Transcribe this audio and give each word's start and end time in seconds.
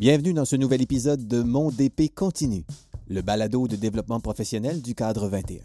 Bienvenue 0.00 0.32
dans 0.32 0.46
ce 0.46 0.56
nouvel 0.56 0.80
épisode 0.80 1.28
de 1.28 1.42
Mon 1.42 1.70
DP 1.70 2.14
continue, 2.14 2.64
le 3.06 3.20
balado 3.20 3.68
de 3.68 3.76
développement 3.76 4.18
professionnel 4.18 4.80
du 4.80 4.94
cadre 4.94 5.28
21. 5.28 5.60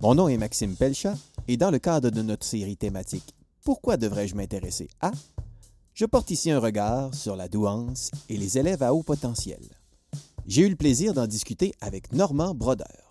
Mon 0.00 0.14
nom 0.14 0.28
est 0.28 0.38
Maxime 0.38 0.74
Pelchat 0.74 1.14
et 1.46 1.58
dans 1.58 1.70
le 1.70 1.78
cadre 1.78 2.08
de 2.08 2.22
notre 2.22 2.46
série 2.46 2.78
thématique 2.78 3.34
Pourquoi 3.62 3.98
devrais-je 3.98 4.34
m'intéresser 4.34 4.88
à? 5.02 5.12
je 5.92 6.06
porte 6.06 6.30
ici 6.30 6.50
un 6.50 6.58
regard 6.58 7.14
sur 7.14 7.36
la 7.36 7.46
douance 7.48 8.12
et 8.30 8.38
les 8.38 8.56
élèves 8.56 8.82
à 8.82 8.94
haut 8.94 9.02
potentiel. 9.02 9.60
J'ai 10.46 10.62
eu 10.62 10.70
le 10.70 10.76
plaisir 10.76 11.12
d'en 11.12 11.26
discuter 11.26 11.74
avec 11.82 12.14
Normand 12.14 12.54
Brodeur. 12.54 13.10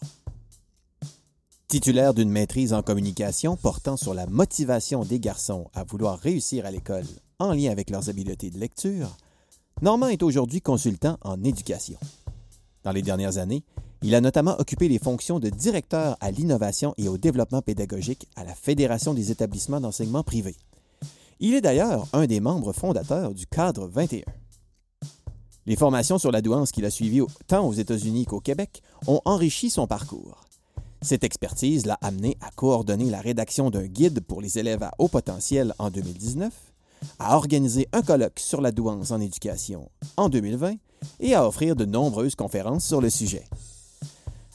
Titulaire 1.68 2.16
d'une 2.16 2.32
maîtrise 2.32 2.74
en 2.74 2.82
communication 2.82 3.56
portant 3.56 3.98
sur 3.98 4.16
la 4.16 4.26
motivation 4.26 5.06
des 5.06 5.20
garçons 5.20 5.70
à 5.76 5.84
vouloir 5.84 6.18
réussir 6.18 6.66
à 6.66 6.72
l'école 6.72 7.06
en 7.38 7.54
lien 7.54 7.70
avec 7.70 7.92
leurs 7.92 8.10
habiletés 8.10 8.50
de 8.50 8.58
lecture, 8.58 9.16
Normand 9.82 10.08
est 10.08 10.24
aujourd'hui 10.24 10.62
consultant 10.62 11.18
en 11.22 11.44
éducation. 11.44 11.98
Dans 12.84 12.92
les 12.92 13.02
dernières 13.02 13.38
années, 13.38 13.64
il 14.02 14.16
a 14.16 14.22
notamment 14.22 14.60
occupé 14.60 14.88
les 14.88 15.00
fonctions 15.00 15.40
de 15.40 15.50
directeur 15.50 16.18
à 16.20 16.32
l'innovation 16.32 16.94
et 16.98 17.08
au 17.08 17.18
développement 17.18 17.62
pédagogique 17.62 18.28
à 18.36 18.44
la 18.44 18.54
Fédération 18.54 19.14
des 19.14 19.32
établissements 19.32 19.80
d'enseignement 19.80 20.24
privé. 20.24 20.56
Il 21.40 21.54
est 21.54 21.62
d'ailleurs 21.62 22.08
un 22.14 22.26
des 22.28 22.40
membres 22.40 22.74
fondateurs 22.74 23.34
du 23.34 23.48
Cadre 23.48 23.88
21. 23.88 24.24
Les 25.66 25.76
formations 25.78 26.18
sur 26.18 26.32
la 26.32 26.42
douance 26.42 26.72
qu'il 26.72 26.86
a 26.86 26.90
suivies 26.90 27.22
tant 27.48 27.66
aux 27.66 27.74
États-Unis 27.74 28.26
qu'au 28.26 28.42
Québec 28.42 28.82
ont 29.08 29.22
enrichi 29.26 29.70
son 29.70 29.88
parcours. 29.88 30.44
Cette 31.02 31.24
expertise 31.24 31.86
l'a 31.86 31.98
amené 32.02 32.38
à 32.42 32.50
coordonner 32.52 33.10
la 33.10 33.20
rédaction 33.20 33.70
d'un 33.70 33.88
guide 33.88 34.22
pour 34.22 34.42
les 34.42 34.58
élèves 34.58 34.84
à 34.84 34.92
haut 35.00 35.10
potentiel 35.10 35.74
en 35.80 35.90
2019, 35.90 36.52
à 37.20 37.36
organiser 37.36 37.88
un 37.94 38.02
colloque 38.02 38.40
sur 38.40 38.62
la 38.62 38.72
douance 38.72 39.12
en 39.12 39.20
éducation 39.20 39.90
en 40.18 40.30
2020 40.30 40.76
et 41.20 41.36
à 41.36 41.48
offrir 41.48 41.76
de 41.76 41.86
nombreuses 41.86 42.36
conférences 42.36 42.86
sur 42.86 43.02
le 43.02 43.10
sujet. 43.10 43.44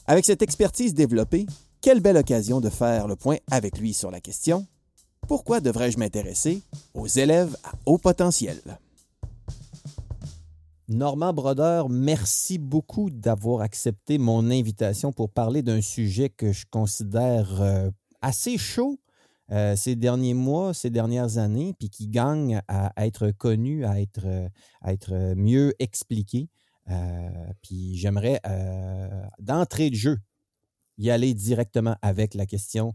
Avec 0.07 0.25
cette 0.25 0.41
expertise 0.41 0.93
développée, 0.93 1.45
quelle 1.81 1.99
belle 1.99 2.17
occasion 2.17 2.59
de 2.61 2.69
faire 2.69 3.07
le 3.07 3.15
point 3.15 3.37
avec 3.49 3.77
lui 3.77 3.93
sur 3.93 4.11
la 4.11 4.19
question 4.19 4.65
pourquoi 5.29 5.59
devrais-je 5.59 5.99
m'intéresser 5.99 6.63
aux 6.95 7.05
élèves 7.05 7.55
à 7.63 7.73
haut 7.85 7.99
potentiel? 7.99 8.59
Normand 10.87 11.33
Brodeur, 11.33 11.87
merci 11.87 12.57
beaucoup 12.57 13.11
d'avoir 13.11 13.61
accepté 13.61 14.17
mon 14.17 14.49
invitation 14.49 15.11
pour 15.11 15.29
parler 15.29 15.61
d'un 15.61 15.81
sujet 15.81 16.29
que 16.29 16.51
je 16.51 16.65
considère 16.71 17.61
euh, 17.61 17.91
assez 18.23 18.57
chaud 18.57 18.97
euh, 19.51 19.75
ces 19.75 19.95
derniers 19.95 20.33
mois, 20.33 20.73
ces 20.73 20.89
dernières 20.89 21.37
années, 21.37 21.73
puis 21.77 21.89
qui 21.89 22.07
gagne 22.07 22.61
à, 22.67 22.93
être 23.05 23.31
connu, 23.31 23.85
à 23.85 23.99
être, 23.99 24.25
euh, 24.25 24.47
à 24.81 24.93
être 24.93 25.33
mieux 25.35 25.73
expliqué. 25.79 26.49
puis 27.61 27.95
j'aimerais, 27.97 28.41
d'entrée 29.39 29.91
de 29.91 29.95
jeu, 29.95 30.17
y 30.97 31.11
aller 31.11 31.33
directement 31.33 31.95
avec 32.01 32.33
la 32.33 32.45
question 32.45 32.93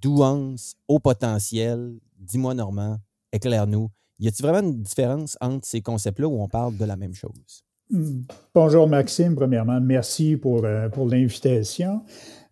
douance, 0.00 0.74
haut 0.88 0.98
potentiel. 0.98 1.98
Dis-moi, 2.18 2.54
Normand, 2.54 2.98
éclaire-nous. 3.32 3.90
Y 4.18 4.28
a-t-il 4.28 4.46
vraiment 4.46 4.68
une 4.68 4.82
différence 4.82 5.36
entre 5.40 5.66
ces 5.66 5.80
concepts-là 5.80 6.28
où 6.28 6.40
on 6.40 6.48
parle 6.48 6.76
de 6.76 6.84
la 6.84 6.96
même 6.96 7.14
chose? 7.14 7.64
Hmm. 7.90 8.22
Bonjour 8.54 8.88
Maxime, 8.88 9.34
premièrement, 9.34 9.80
merci 9.80 10.36
pour, 10.36 10.64
euh, 10.64 10.88
pour 10.88 11.08
l'invitation. 11.08 12.02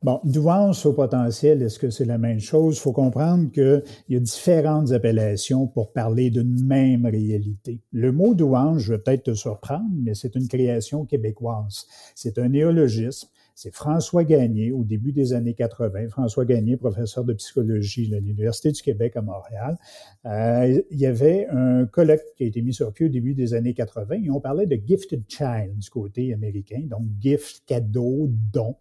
Bon, 0.03 0.19
douance 0.25 0.87
au 0.87 0.95
potentiel, 0.95 1.61
est-ce 1.61 1.79
que 1.79 1.91
c'est 1.91 2.07
la 2.07 2.17
même 2.17 2.41
chose? 2.41 2.79
Il 2.79 2.81
faut 2.81 2.93
comprendre 2.93 3.51
qu'il 3.53 3.83
y 4.09 4.17
a 4.17 4.21
différentes 4.21 4.93
appellations 4.93 5.67
pour 5.67 5.93
parler 5.93 6.31
d'une 6.31 6.65
même 6.65 7.05
réalité. 7.05 7.83
Le 7.93 8.11
mot 8.11 8.33
douance, 8.35 8.79
je 8.79 8.95
vais 8.95 8.99
peut-être 8.99 9.25
te 9.25 9.35
surprendre, 9.35 9.91
mais 10.03 10.15
c'est 10.15 10.37
une 10.37 10.49
création 10.49 11.05
québécoise. 11.05 11.87
C'est 12.15 12.39
un 12.39 12.49
néologisme 12.49 13.29
c'est 13.63 13.75
François 13.75 14.25
Gagné, 14.25 14.73
au 14.73 14.85
début 14.85 15.13
des 15.13 15.35
années 15.35 15.53
80. 15.53 16.09
François 16.09 16.47
Gagné, 16.47 16.79
professeur 16.79 17.25
de 17.25 17.35
psychologie 17.35 18.11
à 18.15 18.19
l'Université 18.19 18.73
du 18.73 18.81
Québec 18.81 19.19
à 19.19 19.21
Montréal. 19.21 19.77
Euh, 20.25 20.81
il 20.91 20.99
y 20.99 21.05
avait 21.05 21.47
un 21.51 21.85
colloque 21.85 22.23
qui 22.39 22.45
a 22.45 22.47
été 22.47 22.63
mis 22.63 22.73
sur 22.73 22.91
pied 22.91 23.05
au 23.05 23.09
début 23.11 23.35
des 23.35 23.53
années 23.53 23.75
80 23.75 24.15
et 24.25 24.31
on 24.31 24.41
parlait 24.41 24.65
de 24.65 24.81
gifted 24.83 25.25
child 25.29 25.77
du 25.77 25.91
côté 25.91 26.33
américain, 26.33 26.81
donc 26.89 27.03
gift, 27.21 27.63
cadeau, 27.67 28.31
don. 28.51 28.77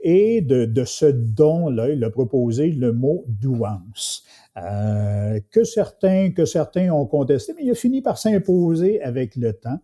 Et 0.00 0.40
de, 0.40 0.64
de 0.64 0.84
ce 0.84 1.06
don-là, 1.06 1.90
il 1.90 2.02
a 2.02 2.10
proposé 2.10 2.72
le 2.72 2.92
mot 2.92 3.24
douance. 3.28 4.24
Euh, 4.56 5.38
que 5.52 5.62
certains 5.62 6.32
que 6.32 6.44
certains 6.44 6.90
ont 6.90 7.06
contesté, 7.06 7.52
mais 7.56 7.62
il 7.64 7.70
a 7.70 7.74
fini 7.76 8.02
par 8.02 8.18
s'imposer 8.18 9.00
avec 9.00 9.36
le 9.36 9.52
temps. 9.52 9.78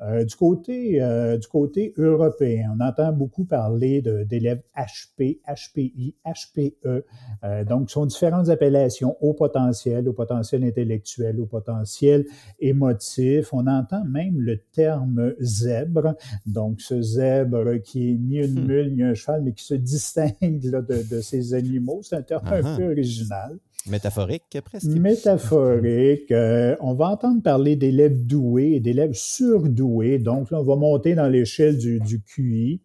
Euh, 0.00 0.24
du, 0.24 0.34
côté, 0.34 1.00
euh, 1.00 1.38
du 1.38 1.46
côté 1.46 1.94
européen, 1.96 2.76
on 2.76 2.84
entend 2.84 3.12
beaucoup 3.12 3.44
parler 3.44 4.02
d'élèves 4.02 4.60
HP, 4.76 5.40
HPI, 5.46 6.16
HPE. 6.24 7.04
Euh, 7.44 7.64
donc, 7.64 7.90
ce 7.90 7.94
sont 7.94 8.06
différentes 8.06 8.48
appellations 8.48 9.16
au 9.20 9.34
potentiel, 9.34 10.08
au 10.08 10.12
potentiel 10.12 10.64
intellectuel, 10.64 11.38
au 11.40 11.46
potentiel 11.46 12.26
émotif. 12.58 13.52
On 13.52 13.68
entend 13.68 14.04
même 14.04 14.40
le 14.40 14.58
terme 14.72 15.34
zèbre. 15.38 16.14
Donc, 16.44 16.80
ce 16.80 17.00
zèbre 17.00 17.80
qui 17.82 18.10
est 18.10 18.16
ni 18.16 18.38
une 18.38 18.62
hmm. 18.62 18.66
mule 18.66 18.94
ni 18.94 19.02
un 19.04 19.14
cheval, 19.14 19.42
mais 19.42 19.52
qui 19.52 19.64
se 19.64 19.74
distingue 19.84 20.60
de, 20.60 20.80
de, 20.80 21.20
ces 21.20 21.54
animaux. 21.54 22.00
C'est 22.02 22.16
un 22.16 22.22
terme 22.22 22.46
un 22.48 22.76
peu 22.76 22.90
original. 22.90 23.58
Métaphorique, 23.88 24.58
presque. 24.64 24.86
Métaphorique. 24.86 26.30
Euh, 26.30 26.76
on 26.80 26.94
va 26.94 27.08
entendre 27.08 27.42
parler 27.42 27.76
d'élèves 27.76 28.26
doués 28.26 28.72
et 28.74 28.80
d'élèves 28.80 29.12
surdoués. 29.14 30.18
Donc, 30.18 30.50
là, 30.50 30.60
on 30.60 30.64
va 30.64 30.76
monter 30.76 31.14
dans 31.14 31.28
l'échelle 31.28 31.76
du, 31.76 32.00
du 32.00 32.20
QI. 32.22 32.80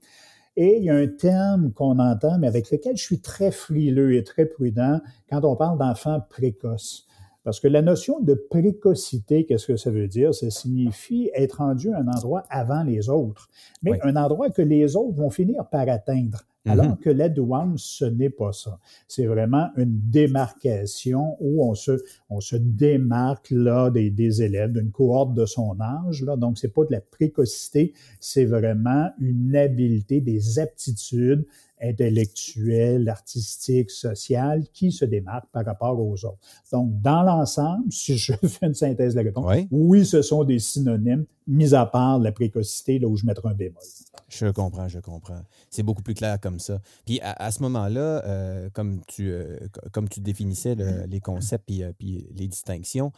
Et 0.58 0.78
il 0.78 0.84
y 0.84 0.90
a 0.90 0.96
un 0.96 1.08
terme 1.08 1.72
qu'on 1.72 2.00
entend, 2.00 2.38
mais 2.38 2.48
avec 2.48 2.70
lequel 2.70 2.98
je 2.98 3.04
suis 3.04 3.22
très 3.22 3.52
frileux 3.52 4.16
et 4.16 4.24
très 4.26 4.46
prudent 4.46 5.00
quand 5.30 5.46
on 5.46 5.56
parle 5.56 5.78
d'enfants 5.78 6.20
précoces. 6.30 7.08
Parce 7.46 7.62
que 7.62 7.70
la 7.70 7.82
notion 7.82 8.20
de 8.20 8.34
précocité, 8.34 9.46
qu'est-ce 9.46 9.68
que 9.68 9.78
ça 9.78 9.90
veut 9.90 10.08
dire? 10.08 10.34
Ça 10.36 10.50
signifie 10.50 11.32
être 11.34 11.60
rendu 11.60 11.92
à 11.94 12.00
un 12.00 12.08
endroit 12.08 12.44
avant 12.50 12.84
les 12.84 13.10
autres, 13.10 13.48
mais 13.82 13.98
un 14.04 14.18
endroit 14.18 14.50
que 14.50 14.62
les 14.62 14.98
autres 14.98 15.16
vont 15.16 15.30
finir 15.30 15.66
par 15.70 15.88
atteindre. 15.88 16.44
Alors 16.66 16.86
mm-hmm. 16.86 17.00
que 17.00 17.10
la 17.10 17.30
douane, 17.30 17.76
ce 17.78 18.06
n'est 18.06 18.30
pas 18.30 18.52
ça. 18.52 18.80
C'est 19.08 19.26
vraiment 19.26 19.70
une 19.78 20.00
démarcation 20.10 21.38
où 21.40 21.64
on 21.64 21.74
se, 21.74 22.02
on 22.30 22.42
se 22.42 22.56
démarque 22.56 23.50
là 23.52 23.90
des, 23.90 24.10
des 24.10 24.42
élèves 24.44 24.74
d'une 24.74 24.92
cohorte 24.92 25.34
de 25.34 25.46
son 25.46 25.78
âge. 25.80 26.22
Là. 26.24 26.36
Donc, 26.36 26.58
c'est 26.58 26.74
pas 26.74 26.84
de 26.84 26.92
la 26.92 27.02
précocité, 27.02 27.94
c'est 28.20 28.46
vraiment 28.46 29.10
une 29.20 29.56
habileté, 29.56 30.22
des 30.22 30.60
aptitudes 30.60 31.46
intellectuelle, 31.82 33.10
artistique, 33.10 33.90
sociale 33.90 34.66
qui 34.74 34.92
se 34.92 35.06
démarque 35.06 35.48
par 35.52 35.66
rapport 35.66 36.00
aux 36.00 36.26
autres. 36.26 36.40
Donc, 36.72 37.02
dans 37.02 37.24
l'ensemble, 37.24 37.86
si 37.92 38.18
je 38.18 38.34
fais 38.34 38.68
une 38.68 38.74
synthèse 38.74 39.14
de 39.14 39.20
la 39.20 39.24
réponse, 39.24 39.68
oui. 39.72 40.06
ce 40.06 40.22
sont 40.22 40.44
des 40.44 40.60
synonymes, 40.60 41.26
mis 41.48 41.74
à 41.74 41.86
part 41.86 42.20
la 42.20 42.32
précocité, 42.32 43.00
là 43.00 43.08
où 43.08 43.16
je 43.16 43.26
mettrai 43.26 43.50
un 43.50 43.54
bémol. 43.54 43.82
Je 44.30 44.46
comprends, 44.52 44.88
je 44.88 45.00
comprends. 45.00 45.42
C'est 45.70 45.84
beaucoup 45.84 46.04
plus 46.04 46.14
clair 46.14 46.40
comme 46.40 46.60
ça. 46.60 46.80
Puis 47.06 47.20
à, 47.22 47.52
ce 47.52 47.62
moment-là, 47.64 48.24
euh, 48.26 48.70
comme, 48.72 49.02
tu, 49.06 49.32
euh, 49.32 49.58
comme 49.92 50.08
tu 50.08 50.22
définissais 50.22 50.76
les 50.76 51.20
concepts 51.20 51.66
puis, 51.66 51.84
euh, 51.84 51.92
puis 51.98 52.28
les 52.36 52.48
distinctions, 52.48 53.12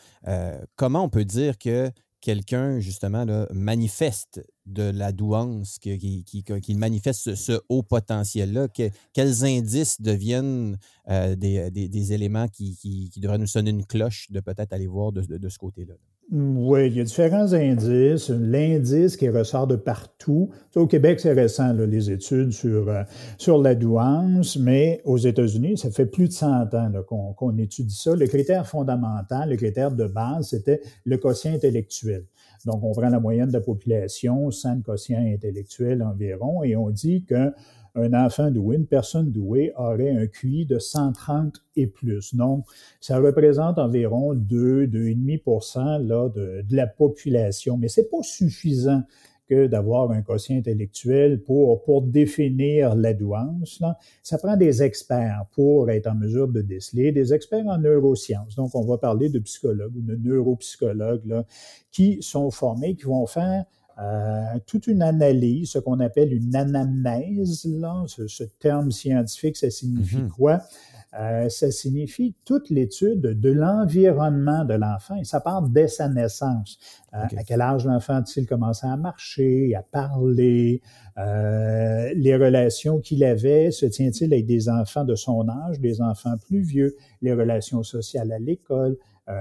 comment 0.75 1.03
on 1.03 1.09
peut 1.09 1.25
dire 1.25 1.57
que 1.57 1.91
quelqu'un, 2.21 2.79
justement, 2.79 3.25
là, 3.25 3.47
manifeste 3.51 4.41
de 4.67 4.83
la 4.83 5.11
douance, 5.11 5.79
qu'il 5.79 6.23
qui, 6.23 6.75
manifeste 6.75 7.35
ce, 7.35 7.59
haut 7.67 7.83
potentiel-là, 7.83 8.67
quels 9.13 9.43
indices 9.43 9.99
deviennent 9.99 10.77
des, 11.07 12.13
éléments 12.13 12.47
qui, 12.47 13.11
devraient 13.17 13.39
nous 13.39 13.47
sonner 13.47 13.71
une 13.71 13.85
cloche 13.85 14.31
de 14.31 14.39
peut-être 14.39 14.71
aller 14.71 14.87
voir 14.87 15.11
de, 15.11 15.49
ce 15.49 15.57
côté-là? 15.57 15.95
Oui, 16.29 16.87
il 16.87 16.95
y 16.95 17.01
a 17.01 17.03
différents 17.03 17.51
indices. 17.51 18.29
L'indice 18.29 19.17
qui 19.17 19.27
ressort 19.27 19.67
de 19.67 19.75
partout. 19.75 20.49
Au 20.75 20.87
Québec, 20.87 21.19
c'est 21.19 21.33
récent, 21.33 21.73
les 21.73 22.09
études 22.09 22.53
sur, 22.53 22.87
euh, 22.87 23.03
sur 23.37 23.61
la 23.61 23.75
douance, 23.75 24.55
mais 24.55 25.01
aux 25.03 25.17
États-Unis, 25.17 25.77
ça 25.77 25.91
fait 25.91 26.05
plus 26.05 26.29
de 26.29 26.33
100 26.33 26.73
ans 26.73 26.91
qu'on 27.35 27.57
étudie 27.57 27.95
ça. 27.95 28.15
Le 28.15 28.27
critère 28.27 28.65
fondamental, 28.65 29.49
le 29.49 29.57
critère 29.57 29.91
de 29.91 30.05
base, 30.05 30.49
c'était 30.49 30.81
le 31.03 31.17
quotient 31.17 31.53
intellectuel. 31.53 32.25
Donc, 32.65 32.81
on 32.83 32.93
prend 32.93 33.09
la 33.09 33.19
moyenne 33.19 33.47
de 33.47 33.53
la 33.53 33.61
population, 33.61 34.51
100 34.51 34.83
quotient 34.83 35.19
intellectuel 35.19 36.01
environ, 36.01 36.63
et 36.63 36.77
on 36.77 36.91
dit 36.91 37.25
que 37.25 37.51
un 37.95 38.13
enfant 38.13 38.51
doué, 38.51 38.77
une 38.77 38.87
personne 38.87 39.31
douée, 39.31 39.73
aurait 39.77 40.11
un 40.11 40.27
QI 40.27 40.65
de 40.65 40.79
130 40.79 41.55
et 41.75 41.87
plus. 41.87 42.35
Donc, 42.35 42.65
ça 42.99 43.19
représente 43.19 43.77
environ 43.77 44.33
2, 44.33 44.87
2,5 44.87 46.07
là, 46.07 46.29
de, 46.29 46.61
de 46.61 46.75
la 46.75 46.87
population. 46.87 47.77
Mais 47.77 47.87
c'est 47.87 48.09
pas 48.09 48.23
suffisant 48.23 49.03
que 49.51 49.67
d'avoir 49.67 50.11
un 50.11 50.21
quotient 50.21 50.55
intellectuel 50.55 51.41
pour, 51.43 51.81
définir 52.03 52.95
la 52.95 53.13
douance. 53.13 53.83
Ça 54.23 54.37
prend 54.37 54.55
des 54.55 54.81
experts 54.81 55.45
pour 55.51 55.89
être 55.89 56.07
en 56.07 56.15
mesure 56.15 56.47
de 56.47 56.61
déceler, 56.61 57.11
des 57.11 57.33
experts 57.33 57.67
en 57.67 57.77
neurosciences. 57.77 58.55
Donc, 58.55 58.73
on 58.75 58.85
va 58.85 58.97
parler 58.97 59.27
de 59.27 59.39
psychologues 59.39 59.93
ou 59.93 60.01
de 60.01 60.15
neuropsychologues 60.15 61.43
qui 61.91 62.19
sont 62.21 62.49
formés, 62.49 62.95
qui 62.95 63.03
vont 63.03 63.25
faire 63.25 63.65
toute 64.65 64.87
une 64.87 65.01
analyse, 65.01 65.71
ce 65.71 65.79
qu'on 65.79 65.99
appelle 65.99 66.33
une 66.33 66.55
anamnèse, 66.55 67.65
là, 67.65 68.03
ce, 68.07 68.43
terme 68.59 68.91
scientifique, 68.91 69.57
ça 69.57 69.69
signifie 69.69 70.17
mm-hmm. 70.17 70.29
quoi? 70.29 70.61
Euh, 71.19 71.49
ça 71.49 71.71
signifie 71.71 72.35
toute 72.45 72.69
l'étude 72.69 73.21
de 73.21 73.49
l'environnement 73.49 74.63
de 74.63 74.75
l'enfant 74.75 75.15
et 75.15 75.25
ça 75.25 75.41
part 75.41 75.61
dès 75.61 75.89
sa 75.89 76.07
naissance. 76.07 76.79
Euh, 77.13 77.23
à 77.35 77.43
quel 77.43 77.59
âge 77.59 77.85
l'enfant 77.85 78.15
a-t-il 78.15 78.47
commencé 78.47 78.87
à 78.87 78.95
marcher, 78.95 79.75
à 79.75 79.83
parler, 79.83 80.81
euh, 81.17 82.13
les 82.15 82.37
relations 82.37 82.99
qu'il 82.99 83.25
avait, 83.25 83.71
se 83.71 83.85
tient-il 83.85 84.33
avec 84.33 84.45
des 84.45 84.69
enfants 84.69 85.03
de 85.03 85.15
son 85.15 85.49
âge, 85.49 85.81
des 85.81 86.01
enfants 86.01 86.35
plus 86.47 86.61
vieux, 86.61 86.95
les 87.21 87.33
relations 87.33 87.83
sociales 87.83 88.31
à 88.31 88.39
l'école, 88.39 88.97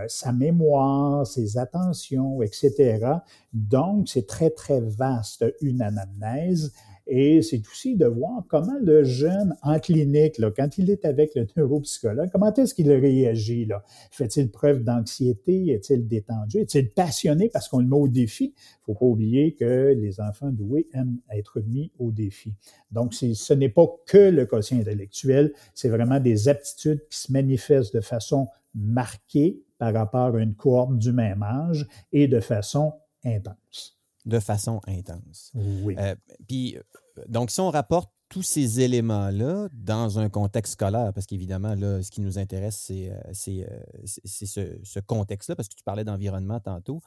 sa 0.07 0.31
mémoire, 0.31 1.27
ses 1.27 1.59
attentions, 1.59 2.43
etc. 2.43 3.05
Donc, 3.53 4.09
c'est 4.09 4.25
très, 4.25 4.51
très 4.51 4.81
vaste, 4.81 5.45
une 5.61 5.83
anamnèse. 5.83 6.73
Et 7.13 7.43
c'est 7.43 7.61
aussi 7.67 7.97
de 7.97 8.07
voir 8.07 8.45
comment 8.49 8.79
le 8.81 9.03
jeune 9.03 9.57
en 9.63 9.81
clinique, 9.81 10.39
là, 10.39 10.53
quand 10.57 10.79
il 10.79 10.91
est 10.91 11.05
avec 11.05 11.35
le 11.35 11.45
neuropsychologue, 11.57 12.31
comment 12.31 12.55
est-ce 12.55 12.73
qu'il 12.73 12.89
réagit? 12.93 13.67
Là? 13.67 13.83
Fait-il 14.13 14.49
preuve 14.49 14.85
d'anxiété? 14.85 15.71
Est-il 15.71 16.07
détendu? 16.07 16.59
Est-il 16.59 16.89
passionné? 16.91 17.49
Parce 17.49 17.69
qu'on 17.69 17.81
le 17.81 17.87
met 17.87 17.97
au 17.97 18.07
défi? 18.07 18.55
Il 18.57 18.85
faut 18.87 18.95
pas 18.95 19.07
oublier 19.07 19.55
que 19.55 19.93
les 19.93 20.21
enfants 20.21 20.53
doués 20.53 20.87
aiment 20.95 21.19
être 21.37 21.61
mis 21.61 21.91
au 21.99 22.13
défi. 22.13 22.55
Donc, 22.93 23.13
ce 23.13 23.55
n'est 23.55 23.69
pas 23.69 23.89
que 24.07 24.31
le 24.31 24.47
quotient 24.47 24.79
intellectuel, 24.79 25.53
c'est 25.75 25.89
vraiment 25.89 26.21
des 26.21 26.47
aptitudes 26.47 27.05
qui 27.11 27.19
se 27.19 27.33
manifestent 27.33 27.93
de 27.93 28.01
façon 28.01 28.47
marquée 28.73 29.61
par 29.79 29.93
rapport 29.93 30.37
à 30.37 30.41
une 30.41 30.55
cohorte 30.55 30.97
du 30.97 31.11
même 31.11 31.43
âge 31.43 31.89
et 32.13 32.29
de 32.29 32.39
façon 32.39 32.93
intense 33.25 34.00
de 34.27 34.39
façon 34.41 34.81
intense. 34.87 35.53
Oui. 35.55 35.95
Euh, 35.99 36.15
puis, 36.47 36.77
euh, 36.77 36.83
donc, 37.29 37.51
si 37.51 37.61
on 37.61 37.71
rapporte 37.71 38.11
tous 38.29 38.43
ces 38.43 38.81
éléments-là 38.81 39.69
dans 39.73 40.21
un 40.21 40.29
contexte 40.29 40.75
scolaire, 40.75 41.13
parce 41.13 41.27
qu'évidemment, 41.27 41.75
là, 41.75 42.01
ce 42.01 42.13
qui 42.13 42.21
nous 42.21 42.39
intéresse, 42.39 42.77
c'est, 42.77 43.11
euh, 43.11 44.05
ce, 44.05 45.01
contexte-là, 45.01 45.57
parce 45.57 45.69
que 45.69 45.75
tu 45.75 45.83
parlais 45.83 46.05
d'environnement 46.05 46.61
tantôt. 46.61 47.01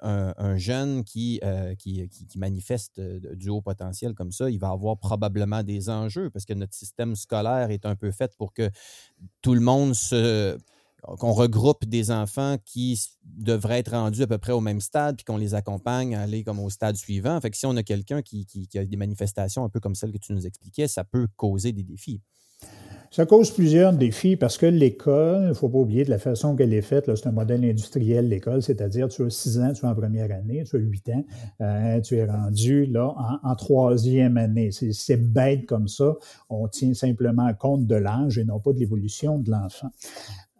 un, 0.00 0.56
jeune 0.56 1.04
qui, 1.04 1.40
qui, 1.78 2.08
qui, 2.08 2.38
manifeste 2.38 2.98
du 2.98 3.50
haut 3.50 3.60
potentiel 3.60 4.14
comme 4.14 4.32
ça, 4.32 4.48
il 4.48 4.58
va 4.58 4.70
avoir 4.70 4.96
probablement 4.96 5.62
des 5.62 5.90
enjeux, 5.90 6.30
parce 6.30 6.46
que 6.46 6.54
notre 6.54 6.74
système 6.74 7.14
scolaire 7.14 7.70
est 7.70 7.84
un 7.84 7.94
peu 7.94 8.10
fait 8.10 8.34
pour 8.38 8.54
que 8.54 8.70
tout 9.42 9.52
le 9.52 9.60
monde 9.60 9.94
se 9.94 10.56
qu'on 11.18 11.32
regroupe 11.32 11.84
des 11.84 12.10
enfants 12.10 12.56
qui 12.64 13.00
devraient 13.24 13.78
être 13.78 13.92
rendus 13.92 14.22
à 14.22 14.26
peu 14.26 14.38
près 14.38 14.52
au 14.52 14.60
même 14.60 14.80
stade, 14.80 15.16
puis 15.16 15.24
qu'on 15.24 15.36
les 15.36 15.54
accompagne 15.54 16.14
à 16.14 16.22
aller 16.22 16.42
comme 16.42 16.58
au 16.58 16.70
stade 16.70 16.96
suivant. 16.96 17.40
Fait 17.40 17.54
si 17.54 17.66
on 17.66 17.76
a 17.76 17.82
quelqu'un 17.82 18.22
qui, 18.22 18.46
a 18.74 18.84
des 18.84 18.96
manifestations 18.96 19.64
un 19.64 19.68
peu 19.68 19.80
comme 19.80 19.94
celles 19.94 20.12
que 20.12 20.18
tu 20.18 20.32
nous 20.32 20.46
expliquais, 20.46 20.88
ça 20.88 21.04
peut 21.04 21.28
causer 21.36 21.72
des 21.72 21.82
défis. 21.82 22.20
Ça 23.12 23.24
cause 23.24 23.50
plusieurs 23.50 23.92
défis 23.92 24.36
parce 24.36 24.58
que 24.58 24.66
l'école, 24.66 25.44
il 25.44 25.48
ne 25.48 25.54
faut 25.54 25.68
pas 25.68 25.78
oublier 25.78 26.04
de 26.04 26.10
la 26.10 26.18
façon 26.18 26.56
qu'elle 26.56 26.74
est 26.74 26.82
faite, 26.82 27.10
c'est 27.14 27.28
un 27.28 27.32
modèle 27.32 27.64
industriel, 27.64 28.28
l'école, 28.28 28.62
c'est-à-dire 28.62 29.08
tu 29.08 29.24
as 29.24 29.30
six 29.30 29.58
ans, 29.60 29.72
tu 29.72 29.86
es 29.86 29.88
en 29.88 29.94
première 29.94 30.30
année, 30.32 30.64
tu 30.64 30.76
as 30.76 30.80
huit 30.80 31.08
ans, 31.10 31.24
euh, 31.60 32.00
tu 32.00 32.16
es 32.16 32.24
rendu 32.24 32.84
là 32.86 33.14
en, 33.42 33.54
troisième 33.54 34.36
année. 34.36 34.70
C'est 34.70 35.16
bête 35.16 35.66
comme 35.66 35.88
ça. 35.88 36.14
On 36.50 36.66
tient 36.68 36.94
simplement 36.94 37.52
compte 37.54 37.86
de 37.86 37.94
l'âge 37.94 38.38
et 38.38 38.44
non 38.44 38.58
pas 38.58 38.72
de 38.72 38.78
l'évolution 38.78 39.38
de 39.38 39.50
l'enfant. 39.50 39.88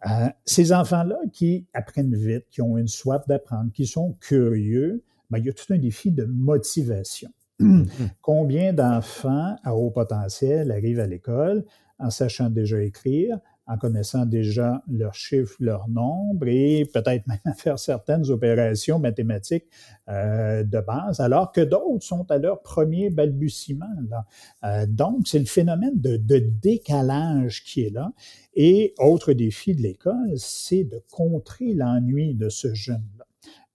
Euh, 0.05 0.29
ces 0.45 0.73
enfants-là 0.73 1.17
qui 1.33 1.65
apprennent 1.73 2.15
vite, 2.15 2.45
qui 2.51 2.61
ont 2.61 2.77
une 2.77 2.87
soif 2.87 3.27
d'apprendre, 3.27 3.71
qui 3.73 3.87
sont 3.87 4.13
curieux, 4.21 5.03
ben, 5.29 5.39
il 5.39 5.45
y 5.45 5.49
a 5.49 5.53
tout 5.53 5.73
un 5.73 5.77
défi 5.77 6.11
de 6.11 6.25
motivation. 6.25 7.29
Mm-hmm. 7.59 7.87
Combien 8.21 8.73
d'enfants 8.73 9.55
à 9.63 9.75
haut 9.75 9.89
potentiel 9.89 10.71
arrivent 10.71 10.99
à 10.99 11.07
l'école 11.07 11.65
en 11.99 12.11
sachant 12.11 12.49
déjà 12.49 12.81
écrire, 12.81 13.39
en 13.67 13.77
connaissant 13.77 14.25
déjà 14.25 14.81
leurs 14.89 15.13
chiffres, 15.13 15.55
leurs 15.59 15.87
nombres 15.89 16.47
et 16.47 16.85
peut-être 16.91 17.27
même 17.27 17.55
faire 17.57 17.77
certaines 17.77 18.29
opérations 18.29 18.99
mathématiques 18.99 19.65
euh, 20.09 20.63
de 20.63 20.79
base, 20.79 21.19
alors 21.19 21.51
que 21.51 21.61
d'autres 21.61 22.05
sont 22.05 22.29
à 22.31 22.37
leur 22.37 22.61
premier 22.61 23.09
balbutiement. 23.09 23.85
Là. 24.09 24.25
Euh, 24.63 24.85
donc, 24.87 25.27
c'est 25.27 25.39
le 25.39 25.45
phénomène 25.45 25.99
de, 25.99 26.17
de, 26.17 26.39
décalage 26.39 27.63
qui 27.63 27.83
est 27.83 27.89
là. 27.89 28.11
Et 28.55 28.93
autre 28.99 29.33
défi 29.33 29.75
de 29.75 29.81
l'école, 29.81 30.37
c'est 30.37 30.83
de 30.83 31.01
contrer 31.11 31.73
l'ennui 31.73 32.33
de 32.33 32.49
ce 32.49 32.73
jeune-là. 32.73 33.26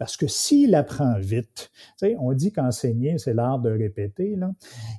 Parce 0.03 0.17
que 0.17 0.27
s'il 0.27 0.75
apprend 0.75 1.17
vite, 1.21 1.71
on 2.19 2.33
dit 2.33 2.51
qu'enseigner, 2.51 3.19
c'est 3.19 3.35
l'art 3.35 3.61
de 3.61 3.71
répéter. 3.71 4.37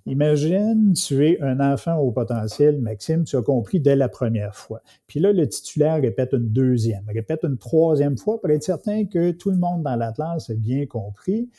Imagine, 0.05 0.93
tu 0.93 1.27
es 1.27 1.41
un 1.41 1.59
enfant 1.59 1.97
au 1.97 2.13
potentiel, 2.13 2.79
Maxime, 2.79 3.25
tu 3.25 3.35
as 3.35 3.41
compris 3.41 3.81
dès 3.81 3.97
la 3.97 4.07
première 4.07 4.55
fois. 4.55 4.81
Puis 5.05 5.19
là, 5.19 5.33
le 5.33 5.45
titulaire 5.49 6.01
répète 6.01 6.31
une 6.31 6.47
deuxième, 6.47 7.03
répète 7.13 7.43
une 7.43 7.57
troisième 7.57 8.17
fois 8.17 8.39
pour 8.39 8.49
être 8.49 8.63
certain 8.63 9.03
que 9.03 9.31
tout 9.31 9.51
le 9.51 9.57
monde 9.57 9.83
dans 9.83 9.97
la 9.97 10.13
classe 10.13 10.49
a 10.49 10.53
bien 10.53 10.85
compris. 10.85 11.49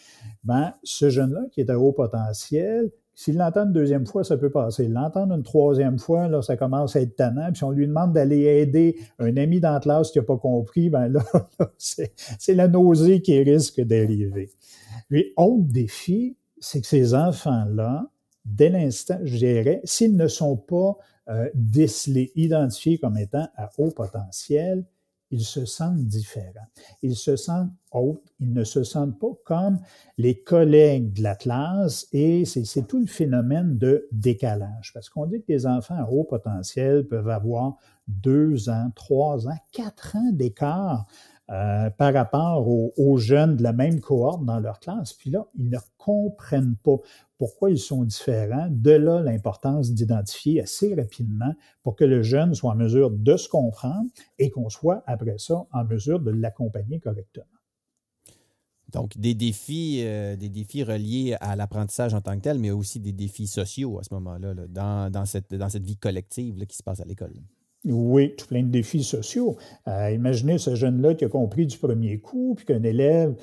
Ben, 0.44 0.72
ce 0.82 1.10
jeune-là 1.10 1.42
qui 1.52 1.60
est 1.60 1.68
à 1.68 1.78
haut 1.78 1.92
potentiel, 1.92 2.90
s'il 3.14 3.36
l'entend 3.36 3.64
une 3.64 3.72
deuxième 3.72 4.06
fois, 4.06 4.24
ça 4.24 4.36
peut 4.36 4.50
passer. 4.50 4.88
L'entendre 4.88 5.34
une 5.34 5.42
troisième 5.42 5.98
fois, 5.98 6.28
là, 6.28 6.42
ça 6.42 6.56
commence 6.56 6.96
à 6.96 7.00
être 7.00 7.16
tannant. 7.16 7.54
Si 7.54 7.62
on 7.62 7.70
lui 7.70 7.86
demande 7.86 8.12
d'aller 8.12 8.42
aider 8.42 8.96
un 9.18 9.36
ami 9.36 9.60
dans 9.60 9.72
la 9.72 9.80
classe 9.80 10.10
qui 10.10 10.18
n'a 10.18 10.24
pas 10.24 10.36
compris, 10.36 10.90
ben 10.90 11.08
là, 11.08 11.24
c'est 11.78 12.54
la 12.54 12.66
nausée 12.66 13.22
qui 13.22 13.40
risque 13.42 13.80
d'arriver. 13.80 14.50
Puis, 15.08 15.32
autre 15.36 15.64
défi, 15.68 16.36
c'est 16.58 16.80
que 16.80 16.86
ces 16.86 17.14
enfants-là, 17.14 18.06
dès 18.44 18.68
l'instant, 18.68 19.18
je 19.22 19.36
dirais, 19.36 19.80
s'ils 19.84 20.16
ne 20.16 20.26
sont 20.26 20.56
pas 20.56 20.96
euh, 21.28 21.48
décelés, 21.54 22.32
identifiés 22.34 22.98
comme 22.98 23.16
étant 23.16 23.46
à 23.56 23.70
haut 23.78 23.90
potentiel, 23.90 24.84
ils 25.30 25.44
se 25.44 25.64
sentent 25.64 26.04
différents. 26.04 26.68
Ils 27.02 27.16
se 27.16 27.36
sentent 27.36 27.70
autres, 27.92 28.22
ils 28.40 28.52
ne 28.52 28.64
se 28.64 28.84
sentent 28.84 29.18
pas 29.18 29.32
comme 29.44 29.80
les 30.18 30.40
collègues 30.40 31.12
de 31.12 31.22
la 31.22 31.34
classe 31.34 32.06
et 32.12 32.44
c'est 32.44 32.86
tout 32.86 33.00
le 33.00 33.06
phénomène 33.06 33.78
de 33.78 34.08
décalage. 34.12 34.92
Parce 34.92 35.08
qu'on 35.08 35.26
dit 35.26 35.40
que 35.40 35.52
les 35.52 35.66
enfants 35.66 35.96
à 35.96 36.08
haut 36.08 36.24
potentiel 36.24 37.06
peuvent 37.06 37.30
avoir 37.30 37.76
deux 38.08 38.68
ans, 38.68 38.90
trois 38.94 39.48
ans, 39.48 39.58
quatre 39.72 40.16
ans 40.16 40.32
d'écart 40.32 41.06
euh, 41.50 41.90
par 41.90 42.14
rapport 42.14 42.66
aux, 42.66 43.16
jeunes 43.18 43.56
de 43.56 43.62
la 43.62 43.74
même 43.74 44.00
cohorte 44.00 44.46
dans 44.46 44.60
leur 44.60 44.80
classe. 44.80 45.12
Puis 45.12 45.28
là, 45.28 45.46
ils 45.54 45.68
ne 45.68 45.76
comprennent 45.98 46.76
pas 46.82 46.96
pourquoi 47.36 47.70
ils 47.70 47.78
sont 47.78 48.04
différents. 48.04 48.68
De 48.70 48.92
là, 48.92 49.20
l'importance 49.20 49.92
d'identifier 49.92 50.62
assez 50.62 50.94
rapidement 50.94 51.52
pour 51.82 51.96
que 51.96 52.04
le 52.04 52.22
jeune 52.22 52.54
soit 52.54 52.72
en 52.72 52.76
mesure 52.76 53.10
de 53.10 53.36
se 53.36 53.48
comprendre 53.50 54.08
et 54.38 54.48
qu'on 54.48 54.70
soit, 54.70 55.02
après 55.06 55.36
ça, 55.36 55.66
en 55.70 55.84
mesure 55.84 56.18
de 56.18 56.30
l'accompagner 56.30 56.98
correctement. 56.98 57.44
Donc, 58.94 59.18
des 59.18 59.34
défis, 59.34 60.00
euh, 60.02 60.36
des 60.36 60.48
défis 60.48 60.82
reliés 60.82 61.36
à 61.40 61.56
l'apprentissage 61.56 62.14
en 62.14 62.22
tant 62.22 62.36
que 62.36 62.42
tel, 62.42 62.58
mais 62.58 62.70
aussi 62.70 63.00
des 63.00 63.12
défis 63.12 63.48
sociaux 63.48 63.98
à 63.98 64.02
ce 64.02 64.14
moment-là, 64.14 64.54
dans, 65.10 65.26
cette, 65.26 65.52
dans 65.54 65.68
cette 65.68 65.84
vie 65.84 65.96
collective 65.98 66.64
qui 66.64 66.76
se 66.76 66.82
passe 66.82 67.00
à 67.00 67.04
l'école. 67.04 67.34
Oui, 67.84 68.34
tout 68.36 68.46
plein 68.46 68.62
de 68.62 68.68
défis 68.68 69.04
sociaux. 69.04 69.56
Euh, 69.88 70.10
imaginez 70.10 70.58
ce 70.58 70.74
jeune-là 70.74 71.14
qui 71.14 71.24
a 71.24 71.28
compris 71.28 71.66
du 71.66 71.76
premier 71.76 72.18
coup, 72.18 72.54
puis 72.56 72.64
qu'un 72.64 72.82
élève 72.82 73.34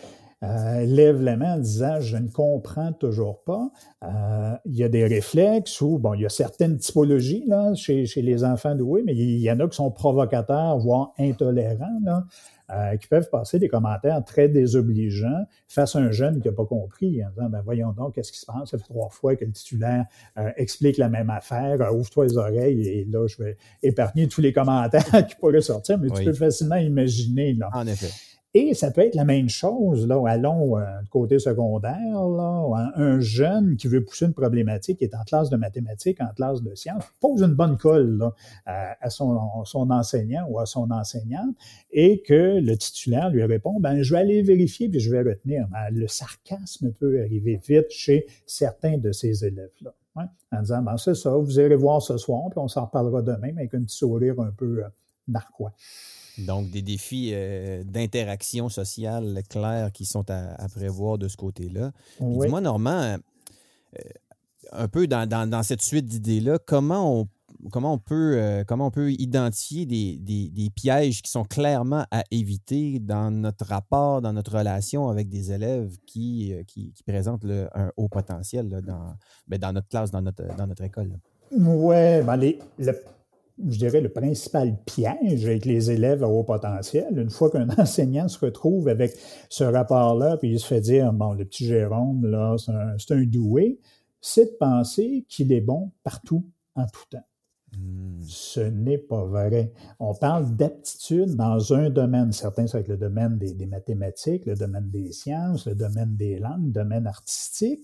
euh, 0.44 0.86
lève 0.86 1.22
la 1.22 1.38
main 1.38 1.58
en 1.58 1.60
disant 1.60 2.02
je 2.02 2.18
ne 2.18 2.28
comprends 2.28 2.92
toujours 2.94 3.44
pas. 3.44 3.70
Euh, 4.04 4.56
il 4.66 4.76
y 4.76 4.84
a 4.84 4.90
des 4.90 5.06
réflexes 5.06 5.80
ou 5.82 6.00
bon, 6.00 6.16
il 6.16 6.22
y 6.22 6.26
a 6.26 6.30
certaines 6.30 6.78
typologies 6.78 7.44
là 7.48 7.76
chez, 7.76 8.08
chez 8.08 8.24
les 8.24 8.44
enfants 8.44 8.74
doués, 8.74 9.04
mais 9.06 9.16
il 9.16 9.40
y 9.40 9.52
en 9.52 9.60
a 9.60 9.68
qui 9.68 9.76
sont 9.76 9.92
provocateurs, 9.92 10.80
voire 10.80 11.14
intolérants 11.20 12.00
là. 12.04 12.24
Euh, 12.72 12.96
qui 12.96 13.08
peuvent 13.08 13.30
passer 13.30 13.60
des 13.60 13.68
commentaires 13.68 14.24
très 14.24 14.48
désobligeants 14.48 15.46
face 15.68 15.94
à 15.98 16.00
un 16.00 16.12
jeune 16.12 16.40
qui 16.40 16.48
n'a 16.48 16.54
pas 16.54 16.66
compris, 16.66 17.22
en 17.22 17.30
disant, 17.32 17.50
ben 17.50 17.62
voyons 17.66 17.92
donc, 17.92 18.16
qu'est-ce 18.16 18.32
qui 18.32 18.40
se 18.40 18.46
passe? 18.46 18.70
Ça 18.70 18.78
fait 18.78 18.86
trois 18.86 19.10
fois 19.10 19.36
que 19.36 19.44
le 19.44 19.52
titulaire 19.52 20.06
euh, 20.38 20.52
explique 20.56 20.98
la 20.98 21.10
même 21.10 21.30
affaire, 21.30 21.82
euh, 21.82 21.92
ouvre-toi 21.92 22.28
les 22.28 22.38
oreilles, 22.38 22.88
et 22.88 23.06
là, 23.12 23.28
je 23.28 23.44
vais 23.44 23.58
épargner 23.84 24.30
tous 24.30 24.40
les 24.40 24.54
commentaires 24.54 25.04
qui 25.28 25.36
pourraient 25.36 25.60
sortir, 25.60 25.98
mais 25.98 26.10
tu 26.12 26.24
peux 26.24 26.34
facilement 26.34 26.78
imaginer. 26.78 27.54
Là. 27.56 27.70
En 27.74 27.86
effet. 27.86 28.12
Et 28.54 28.74
ça 28.74 28.92
peut 28.92 29.00
être 29.00 29.16
la 29.16 29.24
même 29.24 29.48
chose, 29.48 30.06
là, 30.06 30.22
allons 30.28 30.78
euh, 30.78 30.84
côté 31.10 31.40
secondaire, 31.40 32.28
là, 32.28 32.92
un 32.96 33.22
jeune 33.22 33.78
qui 33.78 33.88
veut 33.88 34.04
pousser 34.04 34.26
une 34.26 34.34
problématique, 34.34 35.00
qui 35.00 35.06
est 35.06 35.16
en 35.16 35.24
classe 35.24 35.50
de 35.50 35.56
mathématiques, 35.56 36.20
en 36.20 36.34
classe 36.34 36.62
de 36.62 36.76
sciences, 36.76 37.06
pose 37.22 37.44
une 37.44 37.54
bonne 37.54 37.78
colle 37.78 38.18
là, 38.18 38.34
à, 38.66 39.10
son, 39.10 39.38
enseignant 39.74 40.46
ou 40.50 40.60
à 40.60 40.66
son 40.66 40.92
enseignante, 40.92 41.56
et 41.92 42.22
que 42.24 42.60
le 42.60 42.78
titulaire 42.78 43.30
lui 43.30 43.42
répond, 43.46 43.80
ben, 43.80 44.04
je 44.04 44.14
vais 44.14 44.20
aller 44.20 44.42
vérifier 44.42 44.90
puis 44.90 45.00
je 45.00 45.10
vais 45.10 45.22
retenir. 45.22 45.68
Ben, 45.70 45.90
le 45.90 46.08
sarcasme 46.08 46.92
peut 46.92 47.22
arriver 47.22 47.58
vite 47.66 47.90
chez 47.90 48.26
certains 48.46 48.98
de 48.98 49.14
ces 49.14 49.46
élèves-là. 49.46 49.94
Hein, 50.18 50.28
en 50.52 50.60
disant, 50.60 50.82
ben, 50.82 50.98
c'est 50.98 51.16
ça, 51.16 51.32
vous 51.32 51.58
irez 51.58 51.78
voir 51.78 52.02
ce 52.02 52.18
soir, 52.18 52.50
puis 52.50 52.60
on 52.60 52.68
s'en 52.68 52.84
reparlera 52.86 53.22
demain 53.22 53.56
avec 53.56 53.74
un 53.74 53.84
petit 53.84 53.96
sourire 53.96 54.38
un 54.42 54.52
peu, 54.52 54.84
narquois. 55.30 55.72
Donc, 56.38 56.70
des 56.70 56.82
défis 56.82 57.32
euh, 57.34 57.84
d'interaction 57.84 58.70
sociale 58.70 59.42
clairs 59.50 59.92
qui 59.92 60.06
sont 60.06 60.26
à, 60.30 60.68
prévoir 60.70 61.18
de 61.18 61.28
ce 61.28 61.38
côté-là. 61.38 61.92
Dis-moi, 62.20 62.62
Normand, 62.62 63.18
euh, 64.00 64.02
un 64.72 64.88
peu 64.88 65.08
dans, 65.08 65.64
cette 65.64 65.82
suite 65.82 66.06
d'idées-là, 66.06 66.58
comment 66.66 67.22
on, 67.22 67.28
comment, 67.72 67.94
on 67.94 67.98
peut, 67.98 68.38
euh, 68.38 68.64
comment 68.66 68.88
on 68.88 68.92
peut 68.92 69.12
identifier 69.12 69.86
des, 69.86 70.70
pièges 70.76 71.22
qui 71.22 71.30
sont 71.30 71.44
clairement 71.44 72.06
à 72.12 72.24
éviter 72.32 73.00
dans 73.00 73.32
notre 73.32 73.66
rapport, 73.66 74.22
dans 74.22 74.34
notre 74.34 74.58
relation 74.58 75.10
avec 75.10 75.28
des 75.28 75.52
élèves 75.52 75.98
qui, 76.06 76.54
qui, 76.68 76.94
présentent 77.06 77.46
un 77.76 77.92
haut 77.98 78.08
potentiel 78.08 78.70
dans, 78.70 79.16
ben, 79.48 79.60
dans 79.60 79.74
notre 79.74 79.90
classe, 79.90 80.12
dans 80.12 80.22
notre, 80.22 80.56
dans 80.56 80.68
notre 80.68 80.84
école? 80.84 81.12
Oui, 81.52 82.22
ben 82.24 82.38
les, 82.38 82.60
le 82.80 82.94
je 83.68 83.78
dirais, 83.78 84.02
le 84.02 84.10
principal 84.10 84.78
piège 84.86 85.46
avec 85.46 85.66
les 85.66 85.92
élèves 85.92 86.24
à 86.24 86.28
haut 86.28 86.44
potentiel, 86.44 87.18
une 87.18 87.30
fois 87.30 87.50
qu'un 87.50 87.70
enseignant 87.78 88.28
se 88.28 88.40
retrouve 88.44 88.88
avec 88.88 89.14
ce 89.50 89.64
rapport-là, 89.64 90.38
puis 90.38 90.52
il 90.52 90.60
se 90.60 90.68
fait 90.68 90.82
dire, 90.82 91.14
bon, 91.14 91.34
le 91.34 91.46
petit 91.46 91.66
Jérôme, 91.66 92.26
là, 92.26 92.56
c'est 92.58 93.14
un, 93.14 93.24
doué, 93.24 93.80
c'est 94.22 94.46
de 94.46 94.58
penser 94.60 95.26
qu'il 95.28 95.52
est 95.52 95.62
bon 95.62 95.92
partout, 96.04 96.46
en 96.76 96.86
tout 96.86 97.06
temps. 97.10 97.26
Hmm. 97.76 98.20
Ce 98.26 98.60
n'est 98.60 98.98
pas 98.98 99.24
vrai. 99.24 99.72
On 100.00 100.14
parle 100.14 100.56
d'aptitude 100.56 101.36
dans 101.36 101.74
un 101.74 101.90
domaine. 101.90 102.34
Certains, 102.34 102.68
c'est 102.68 102.88
le 102.88 102.98
domaine 102.98 103.38
des, 103.38 103.54
des, 103.54 103.66
mathématiques, 103.66 104.46
le 104.46 104.56
domaine 104.56 104.90
des 104.90 105.12
sciences, 105.14 105.68
le 105.68 105.76
domaine 105.76 106.16
des 106.18 106.38
langues, 106.38 106.66
le 106.66 106.72
domaine 106.72 107.08
artistique. 107.08 107.82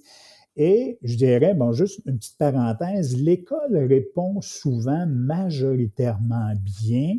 Et 0.57 0.97
je 1.03 1.15
dirais, 1.15 1.53
bon, 1.53 1.71
juste 1.71 2.01
une 2.07 2.17
petite 2.17 2.37
parenthèse, 2.37 3.15
l'école 3.15 3.77
répond 3.77 4.41
souvent 4.41 5.05
majoritairement 5.07 6.53
bien 6.81 7.17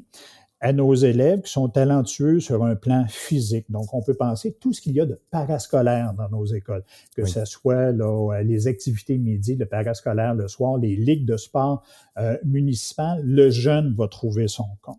à 0.60 0.72
nos 0.72 0.92
élèves 0.92 1.42
qui 1.42 1.52
sont 1.52 1.68
talentueux 1.68 2.40
sur 2.40 2.64
un 2.64 2.74
plan 2.74 3.06
physique. 3.08 3.70
Donc, 3.70 3.94
on 3.94 4.02
peut 4.02 4.14
penser 4.14 4.56
tout 4.58 4.72
ce 4.72 4.80
qu'il 4.80 4.94
y 4.94 5.00
a 5.00 5.06
de 5.06 5.20
parascolaire 5.30 6.14
dans 6.14 6.28
nos 6.28 6.46
écoles, 6.46 6.82
que 7.14 7.24
ce 7.26 7.44
soit 7.44 7.92
là, 7.92 8.42
les 8.42 8.66
activités 8.66 9.18
midi, 9.18 9.54
le 9.54 9.66
parascolaire 9.66 10.34
le 10.34 10.48
soir, 10.48 10.76
les 10.76 10.96
ligues 10.96 11.24
de 11.24 11.36
sport 11.36 11.84
euh, 12.18 12.36
municipales, 12.44 13.22
le 13.24 13.50
jeune 13.50 13.94
va 13.94 14.08
trouver 14.08 14.48
son 14.48 14.66
compte. 14.82 14.98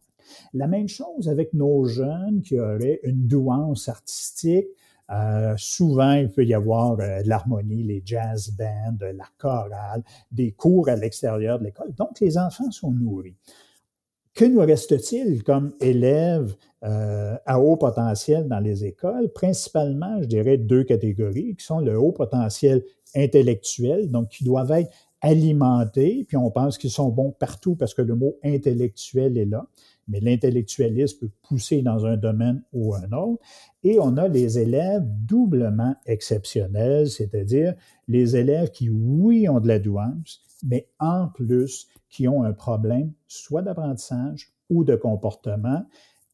La 0.53 0.67
même 0.67 0.87
chose 0.87 1.27
avec 1.27 1.53
nos 1.53 1.83
jeunes 1.85 2.41
qui 2.41 2.57
auraient 2.57 3.01
une 3.03 3.27
douance 3.27 3.89
artistique, 3.89 4.67
euh, 5.11 5.53
souvent, 5.57 6.13
il 6.13 6.29
peut 6.29 6.45
y 6.45 6.53
avoir 6.53 6.99
euh, 6.99 7.21
l'harmonie, 7.25 7.83
les 7.83 8.01
jazz 8.05 8.51
bands, 8.51 8.97
la 9.01 9.25
chorale, 9.37 10.03
des 10.31 10.51
cours 10.51 10.89
à 10.89 10.95
l'extérieur 10.95 11.59
de 11.59 11.65
l'école. 11.65 11.93
Donc, 11.95 12.19
les 12.19 12.37
enfants 12.37 12.69
sont 12.71 12.91
nourris. 12.91 13.35
Que 14.35 14.45
nous 14.45 14.59
reste-t-il 14.59 15.43
comme 15.43 15.73
élèves 15.81 16.55
euh, 16.83 17.35
à 17.45 17.59
haut 17.59 17.75
potentiel 17.75 18.47
dans 18.47 18.59
les 18.59 18.85
écoles? 18.85 19.29
Principalement, 19.33 20.21
je 20.21 20.27
dirais 20.27 20.57
deux 20.57 20.83
catégories 20.83 21.55
qui 21.55 21.65
sont 21.65 21.79
le 21.79 21.99
haut 21.99 22.11
potentiel 22.11 22.83
intellectuel, 23.15 24.11
donc 24.11 24.29
qui 24.29 24.43
doivent 24.43 24.71
être 24.71 24.91
alimentés, 25.21 26.23
puis 26.27 26.37
on 26.37 26.51
pense 26.51 26.77
qu'ils 26.77 26.91
sont 26.91 27.09
bons 27.09 27.31
partout 27.31 27.75
parce 27.75 27.93
que 27.93 28.01
le 28.01 28.15
mot 28.15 28.37
intellectuel 28.43 29.37
est 29.37 29.45
là 29.45 29.67
mais 30.09 30.19
l'intellectualisme 30.19 31.19
peut 31.19 31.31
pousser 31.47 31.81
dans 31.81 32.05
un 32.05 32.17
domaine 32.17 32.61
ou 32.73 32.95
un 32.95 33.11
autre. 33.11 33.41
Et 33.83 33.99
on 33.99 34.17
a 34.17 34.27
les 34.27 34.59
élèves 34.59 35.05
doublement 35.05 35.95
exceptionnels, 36.05 37.09
c'est-à-dire 37.09 37.75
les 38.07 38.35
élèves 38.35 38.71
qui, 38.71 38.89
oui, 38.89 39.47
ont 39.47 39.59
de 39.59 39.67
la 39.67 39.79
douance, 39.79 40.41
mais 40.63 40.89
en 40.99 41.27
plus, 41.27 41.87
qui 42.09 42.27
ont 42.27 42.43
un 42.43 42.53
problème 42.53 43.13
soit 43.27 43.61
d'apprentissage 43.61 44.51
ou 44.69 44.83
de 44.83 44.95
comportement. 44.95 45.85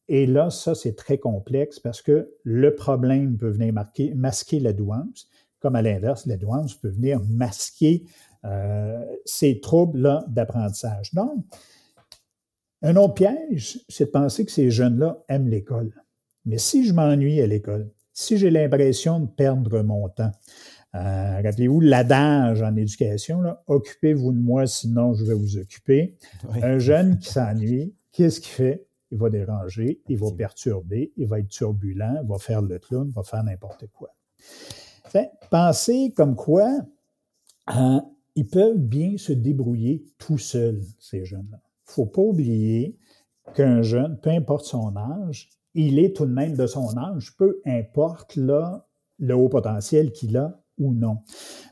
Et 0.08 0.26
là, 0.26 0.50
ça, 0.50 0.74
c'est 0.74 0.94
très 0.94 1.18
complexe 1.18 1.78
parce 1.78 2.00
que 2.00 2.28
le 2.42 2.74
problème 2.74 3.36
peut 3.36 3.50
venir 3.50 3.72
masquer 3.72 4.60
la 4.60 4.72
douance, 4.72 5.28
comme 5.60 5.74
à 5.74 5.82
l'inverse, 5.82 6.26
la 6.26 6.36
douance 6.36 6.74
peut 6.74 6.90
venir 6.90 7.20
masquer 7.28 8.04
euh, 8.44 9.04
ces 9.24 9.60
troubles-là 9.60 10.24
d'apprentissage. 10.28 11.12
Donc, 11.14 11.44
un 12.82 12.96
autre 12.96 13.14
piège, 13.14 13.80
c'est 13.88 14.06
de 14.06 14.10
penser 14.10 14.44
que 14.44 14.52
ces 14.52 14.70
jeunes-là 14.70 15.24
aiment 15.28 15.48
l'école. 15.48 15.92
Mais 16.44 16.58
si 16.58 16.84
je 16.84 16.92
m'ennuie 16.92 17.40
à 17.40 17.46
l'école, 17.46 17.90
si 18.12 18.38
j'ai 18.38 18.50
l'impression 18.50 19.20
de 19.20 19.26
perdre 19.26 19.82
mon 19.82 20.08
temps, 20.08 20.30
euh, 20.94 21.40
rappelez-vous 21.42 21.80
l'adage 21.80 22.62
en 22.62 22.74
éducation, 22.76 23.42
occupez-vous 23.66 24.32
de 24.32 24.38
moi, 24.38 24.66
sinon 24.66 25.14
je 25.14 25.24
vais 25.24 25.34
vous 25.34 25.58
occuper. 25.58 26.16
Un 26.62 26.78
jeune 26.78 27.18
qui 27.18 27.30
s'ennuie, 27.30 27.94
qu'est-ce 28.12 28.40
qu'il 28.40 28.52
fait? 28.52 28.86
Il 29.10 29.18
va 29.18 29.30
déranger, 29.30 30.00
il 30.08 30.18
va 30.18 30.26
perturber, 30.36 31.12
il 31.16 31.26
va 31.26 31.38
être 31.38 31.48
turbulent, 31.48 32.20
il 32.22 32.28
va 32.28 32.38
faire 32.38 32.62
le 32.62 32.78
clown, 32.78 33.08
il 33.08 33.14
va 33.14 33.22
faire 33.22 33.44
n'importe 33.44 33.86
quoi. 33.92 34.14
pensez 35.50 36.12
comme 36.16 36.34
quoi 36.34 36.68
hein, 37.68 38.04
ils 38.34 38.48
peuvent 38.48 38.78
bien 38.78 39.16
se 39.16 39.32
débrouiller 39.32 40.04
tout 40.18 40.38
seuls, 40.38 40.82
ces 40.98 41.24
jeunes-là 41.24 41.60
faut 41.86 42.06
pas 42.06 42.22
oublier 42.22 42.98
qu'un 43.54 43.82
jeune, 43.82 44.18
peu 44.20 44.30
importe 44.30 44.66
son 44.66 44.94
âge, 44.96 45.50
il 45.74 45.98
est 45.98 46.14
tout 46.14 46.26
de 46.26 46.32
même 46.32 46.56
de 46.56 46.66
son 46.66 46.96
âge, 46.96 47.36
peu 47.36 47.60
importe 47.64 48.36
le 48.36 49.34
haut 49.34 49.48
potentiel 49.48 50.12
qu'il 50.12 50.36
a 50.36 50.60
ou 50.78 50.92
non. 50.92 51.18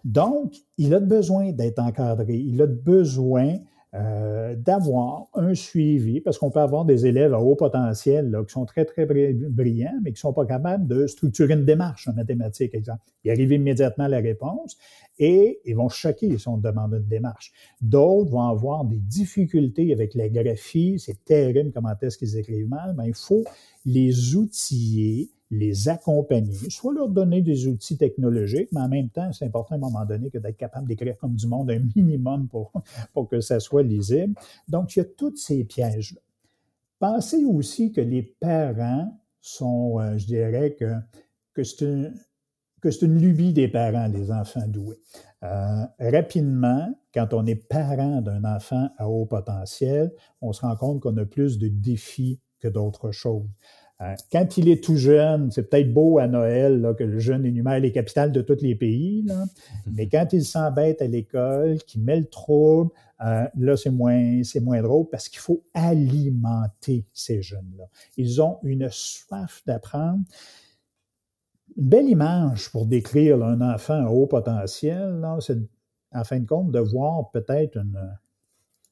Donc, 0.05 0.55
il 0.79 0.95
a 0.95 1.01
besoin 1.01 1.53
d'être 1.53 1.79
encadré, 1.79 2.37
il 2.37 2.63
a 2.63 2.67
besoin 2.67 3.59
euh, 3.95 4.57
d'avoir 4.57 5.27
un 5.35 5.55
suivi, 5.55 6.21
parce 6.21 6.39
qu'on 6.39 6.51
peut 6.51 6.61
avoir 6.61 6.85
des 6.85 7.07
élèves 7.07 7.33
à 7.33 7.39
haut 7.39 7.55
potentiel 7.55 8.29
là, 8.31 8.43
qui 8.45 8.53
sont 8.53 8.65
très, 8.65 8.85
très 8.85 9.07
brillants, 9.07 10.01
mais 10.03 10.11
qui 10.11 10.17
ne 10.17 10.19
sont 10.19 10.33
pas 10.33 10.47
capables 10.47 10.89
de 10.89 11.07
structurer 11.07 11.55
une 11.55 11.65
démarche 11.65 12.09
en 12.09 12.13
mathématiques, 12.13 12.75
exemple. 12.75 13.03
Ils 13.23 13.31
arrivent 13.31 13.53
immédiatement 13.53 14.05
à 14.05 14.09
la 14.09 14.19
réponse 14.19 14.77
et 15.21 15.61
ils 15.65 15.77
vont 15.77 15.89
choquer 15.89 16.37
si 16.39 16.49
on 16.49 16.57
demande 16.57 16.95
une 16.95 17.07
démarche. 17.07 17.53
D'autres 17.81 18.31
vont 18.31 18.49
avoir 18.49 18.85
des 18.85 18.99
difficultés 18.99 19.93
avec 19.93 20.15
la 20.15 20.29
graphie, 20.29 20.99
c'est 20.99 21.25
terrible 21.25 21.71
comment 21.73 21.93
est-ce 22.03 22.19
qu'ils 22.19 22.37
écrivent 22.37 22.69
mal, 22.69 22.97
mais 22.99 23.07
il 23.07 23.15
faut 23.15 23.45
les 23.87 24.35
outiller 24.35 25.31
les 25.51 25.89
accompagner, 25.89 26.71
soit 26.71 26.93
leur 26.93 27.09
donner 27.09 27.43
des 27.43 27.67
outils 27.67 27.97
technologiques, 27.97 28.69
mais 28.73 28.81
en 28.81 28.89
même 28.89 29.09
temps, 29.09 29.33
c'est 29.33 29.45
important 29.45 29.75
à 29.75 29.79
un 29.79 29.81
moment 29.81 30.05
donné 30.05 30.31
que 30.31 30.39
d'être 30.39 30.57
capable 30.57 30.89
d'écrire 30.89 31.17
comme 31.19 31.35
du 31.35 31.47
monde 31.47 31.71
un 31.71 31.79
minimum 31.97 32.49
pour, 32.49 32.73
pour 33.13 33.29
que 33.29 33.41
ça 33.41 33.61
soit 33.61 33.83
lisible. 33.83 34.35
Donc, 34.69 34.97
il 34.97 35.01
y 35.01 35.03
a 35.03 35.05
tous 35.05 35.37
ces 35.37 35.65
pièges-là. 35.65 36.21
Pensez 36.99 37.45
aussi 37.45 37.93
que 37.93 38.01
les 38.01 38.23
parents 38.23 39.13
sont, 39.41 40.01
euh, 40.01 40.17
je 40.17 40.27
dirais 40.27 40.75
que, 40.75 40.95
que 41.53 41.63
c'est 41.63 41.85
une, 41.85 42.15
que 42.81 43.05
une 43.05 43.19
lubie 43.19 43.53
des 43.53 43.69
parents, 43.69 44.09
les 44.09 44.31
enfants 44.31 44.67
doués. 44.67 44.99
Euh, 45.43 45.85
rapidement, 45.99 46.95
quand 47.13 47.33
on 47.33 47.47
est 47.47 47.55
parent 47.55 48.21
d'un 48.21 48.45
enfant 48.45 48.91
à 48.99 49.09
haut 49.09 49.27
potentiel, 49.27 50.13
on 50.41 50.53
se 50.53 50.61
rend 50.61 50.77
compte 50.77 51.01
qu'on 51.01 51.17
a 51.17 51.25
plus 51.25 51.59
de 51.59 51.69
défis 51.69 52.41
que 52.61 52.69
d'autres 52.69 53.11
choses. 53.11 53.49
Euh, 54.01 54.15
quand 54.33 54.57
il 54.57 54.69
est 54.69 54.83
tout 54.83 54.97
jeune, 54.97 55.51
c'est 55.53 55.71
peut-être 55.71 55.93
beau 55.93 56.19
à 56.19 56.27
Noël 56.27 56.95
que 56.99 57.05
le 57.05 57.19
jeune 57.21 57.47
énumère 57.47 57.79
les 57.79 57.93
capitales 57.93 58.33
de 58.33 58.43
tous 58.43 58.61
les 58.61 58.75
pays, 58.75 59.25
mais 59.87 60.09
quand 60.09 60.33
il 60.33 60.45
s'embête 60.45 61.01
à 61.01 61.07
l'école, 61.07 61.79
qu'il 61.87 62.03
met 62.03 62.19
le 62.19 62.27
trouble, 62.27 62.91
euh, 63.25 63.47
là, 63.57 63.77
c'est 63.77 63.91
moins, 63.91 64.43
c'est 64.43 64.61
moins 64.61 64.83
drôle 64.83 65.09
parce 65.11 65.29
qu'il 65.29 65.39
faut 65.39 65.63
alimenter 65.75 67.05
ces 67.15 67.41
jeunes-là. 67.41 67.85
Ils 68.17 68.43
ont 68.43 68.59
une 68.65 68.89
soif 68.91 69.63
d'apprendre. 69.67 70.21
Une 71.77 71.89
belle 71.89 72.09
image 72.09 72.71
pour 72.71 72.87
décrire 72.87 73.43
un 73.43 73.61
enfant 73.61 74.05
à 74.07 74.11
haut 74.11 74.27
potentiel, 74.27 75.25
c'est 75.41 75.59
en 76.13 76.25
fin 76.25 76.39
de 76.39 76.47
compte 76.47 76.71
de 76.71 76.79
voir 76.79 77.31
peut-être 77.31 77.77
une, 77.77 77.99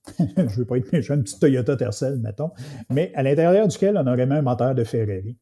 je 0.19 0.43
ne 0.43 0.49
veux 0.49 0.65
pas 0.65 0.79
être 0.79 0.93
méchant, 0.93 1.15
une 1.15 1.23
petite 1.23 1.41
Toyota 1.41 1.77
Tercel, 1.77 2.19
mettons, 2.19 2.51
mais 2.91 3.13
à 3.15 3.23
l'intérieur 3.23 3.69
duquel 3.69 3.97
on 3.97 4.07
aurait 4.07 4.27
même 4.27 4.33
un 4.33 4.43
moteur 4.43 4.75
de 4.75 4.85
Ferrari. 4.85 5.37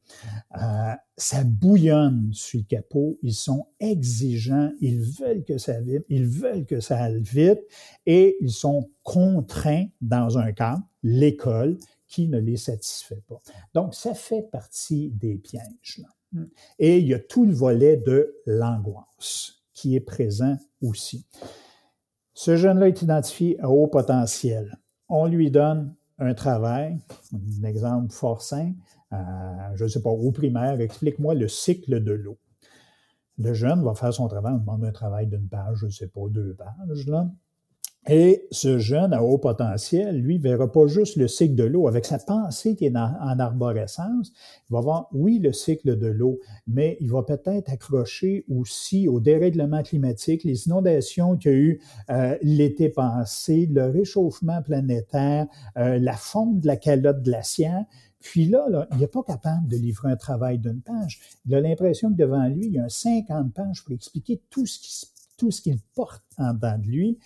Euh, 0.60 0.92
ça 1.16 1.44
bouillonne 1.44 2.30
sur 2.32 2.60
le 2.60 2.64
capot, 2.64 3.18
ils 3.22 3.34
sont 3.34 3.66
exigeants, 3.78 4.70
ils 4.80 5.00
veulent 5.00 5.44
que 5.44 5.58
ça 5.58 5.80
vibre, 5.80 6.04
ils 6.08 6.26
veulent 6.26 6.66
que 6.66 6.80
ça 6.80 7.02
aille 7.02 7.22
vite, 7.22 7.60
et 8.06 8.36
ils 8.40 8.50
sont 8.50 8.90
contraints 9.02 9.86
dans 10.00 10.38
un 10.38 10.52
cadre, 10.52 10.82
l'école, 11.02 11.78
qui 12.06 12.28
ne 12.28 12.38
les 12.38 12.56
satisfait 12.56 13.22
pas. 13.28 13.40
Donc, 13.72 13.94
ça 13.94 14.14
fait 14.14 14.42
partie 14.50 15.10
des 15.10 15.36
pièges. 15.36 16.02
Et 16.78 16.98
il 16.98 17.06
y 17.06 17.14
a 17.14 17.18
tout 17.18 17.46
le 17.46 17.52
volet 17.52 17.96
de 17.96 18.34
l'angoisse 18.46 19.62
qui 19.72 19.96
est 19.96 20.00
présent 20.00 20.56
aussi. 20.82 21.24
Ce 22.42 22.56
jeune-là 22.56 22.88
est 22.88 23.02
identifié 23.02 23.60
à 23.60 23.68
haut 23.68 23.86
potentiel. 23.86 24.78
On 25.10 25.26
lui 25.26 25.50
donne 25.50 25.94
un 26.18 26.32
travail, 26.32 26.98
un 27.34 27.64
exemple 27.64 28.14
fort 28.14 28.40
simple, 28.40 28.78
je 29.74 29.84
ne 29.84 29.88
sais 29.88 30.00
pas, 30.00 30.08
au 30.08 30.32
primaire, 30.32 30.80
explique-moi 30.80 31.34
le 31.34 31.48
cycle 31.48 32.02
de 32.02 32.12
l'eau. 32.12 32.38
Le 33.36 33.52
jeune 33.52 33.84
va 33.84 33.94
faire 33.94 34.14
son 34.14 34.26
travail, 34.26 34.54
on 34.54 34.56
demande 34.56 34.86
un 34.86 34.90
travail 34.90 35.26
d'une 35.26 35.48
page, 35.48 35.80
je 35.80 35.84
ne 35.84 35.90
sais 35.90 36.08
pas, 36.08 36.22
deux 36.30 36.54
pages. 36.54 37.06
Là. 37.06 37.28
Et 38.08 38.46
ce 38.50 38.78
jeune 38.78 39.12
à 39.12 39.22
haut 39.22 39.36
potentiel, 39.36 40.16
lui, 40.16 40.38
verra 40.38 40.72
pas 40.72 40.86
juste 40.86 41.16
le 41.16 41.28
cycle 41.28 41.54
de 41.54 41.64
l'eau. 41.64 41.86
Avec 41.86 42.06
sa 42.06 42.18
pensée 42.18 42.74
qui 42.74 42.86
est 42.86 42.96
en, 42.96 43.38
arborescence, 43.38 44.32
il 44.68 44.72
va 44.72 44.80
voir, 44.80 45.08
oui, 45.12 45.38
le 45.38 45.52
cycle 45.52 45.98
de 45.98 46.06
l'eau, 46.06 46.40
mais 46.66 46.96
il 47.00 47.10
va 47.10 47.22
peut-être 47.22 47.70
accrocher 47.70 48.46
aussi 48.48 49.06
au 49.06 49.20
dérèglement 49.20 49.82
climatique, 49.82 50.44
les 50.44 50.66
inondations 50.66 51.36
qu'il 51.36 51.50
y 51.50 51.54
a 51.54 51.58
eu 51.58 51.80
euh, 52.08 52.38
l'été 52.40 52.88
passé, 52.88 53.68
le 53.70 53.90
réchauffement 53.90 54.62
planétaire, 54.62 55.46
euh, 55.76 55.98
la 55.98 56.14
fonte 56.14 56.60
de 56.60 56.66
la 56.66 56.76
calotte 56.78 57.22
glaciaire. 57.22 57.84
Puis 58.20 58.46
là, 58.46 58.64
là 58.70 58.88
il 58.92 58.98
n'est 58.98 59.08
pas 59.08 59.22
capable 59.22 59.68
de 59.68 59.76
livrer 59.76 60.10
un 60.10 60.16
travail 60.16 60.58
d'une 60.58 60.80
page. 60.80 61.20
Il 61.46 61.54
a 61.54 61.60
l'impression 61.60 62.10
que 62.10 62.16
devant 62.16 62.46
lui, 62.46 62.66
il 62.66 62.72
y 62.72 62.78
a 62.78 62.84
un 62.84 62.88
50 62.88 63.52
pages 63.52 63.84
pour 63.84 63.94
expliquer 63.94 64.40
tout 64.48 64.64
ce 64.66 65.60
qu'il 65.60 65.78
porte 65.94 66.24
en 66.38 66.54
dedans 66.54 66.78
de 66.78 66.86
lui. 66.86 67.18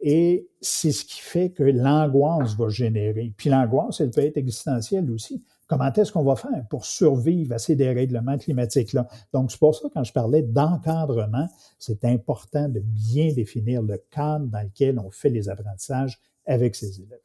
Et 0.00 0.48
c'est 0.60 0.92
ce 0.92 1.04
qui 1.04 1.20
fait 1.20 1.50
que 1.50 1.62
l'angoisse 1.62 2.56
va 2.56 2.68
générer. 2.68 3.32
Puis 3.36 3.50
l'angoisse, 3.50 4.00
elle 4.00 4.10
peut 4.10 4.22
être 4.22 4.38
existentielle 4.38 5.10
aussi. 5.10 5.42
Comment 5.66 5.92
est-ce 5.92 6.10
qu'on 6.10 6.24
va 6.24 6.34
faire 6.34 6.66
pour 6.68 6.84
survivre 6.84 7.54
à 7.54 7.58
ces 7.58 7.76
dérèglements 7.76 8.38
climatiques-là? 8.38 9.06
Donc, 9.32 9.52
c'est 9.52 9.60
pour 9.60 9.74
ça, 9.74 9.88
quand 9.92 10.02
je 10.02 10.12
parlais 10.12 10.42
d'encadrement, 10.42 11.46
c'est 11.78 12.04
important 12.04 12.68
de 12.68 12.80
bien 12.80 13.32
définir 13.32 13.82
le 13.82 14.02
cadre 14.10 14.46
dans 14.46 14.62
lequel 14.62 14.98
on 14.98 15.10
fait 15.10 15.30
les 15.30 15.48
apprentissages 15.48 16.18
avec 16.44 16.74
ces 16.74 17.00
élèves. 17.00 17.20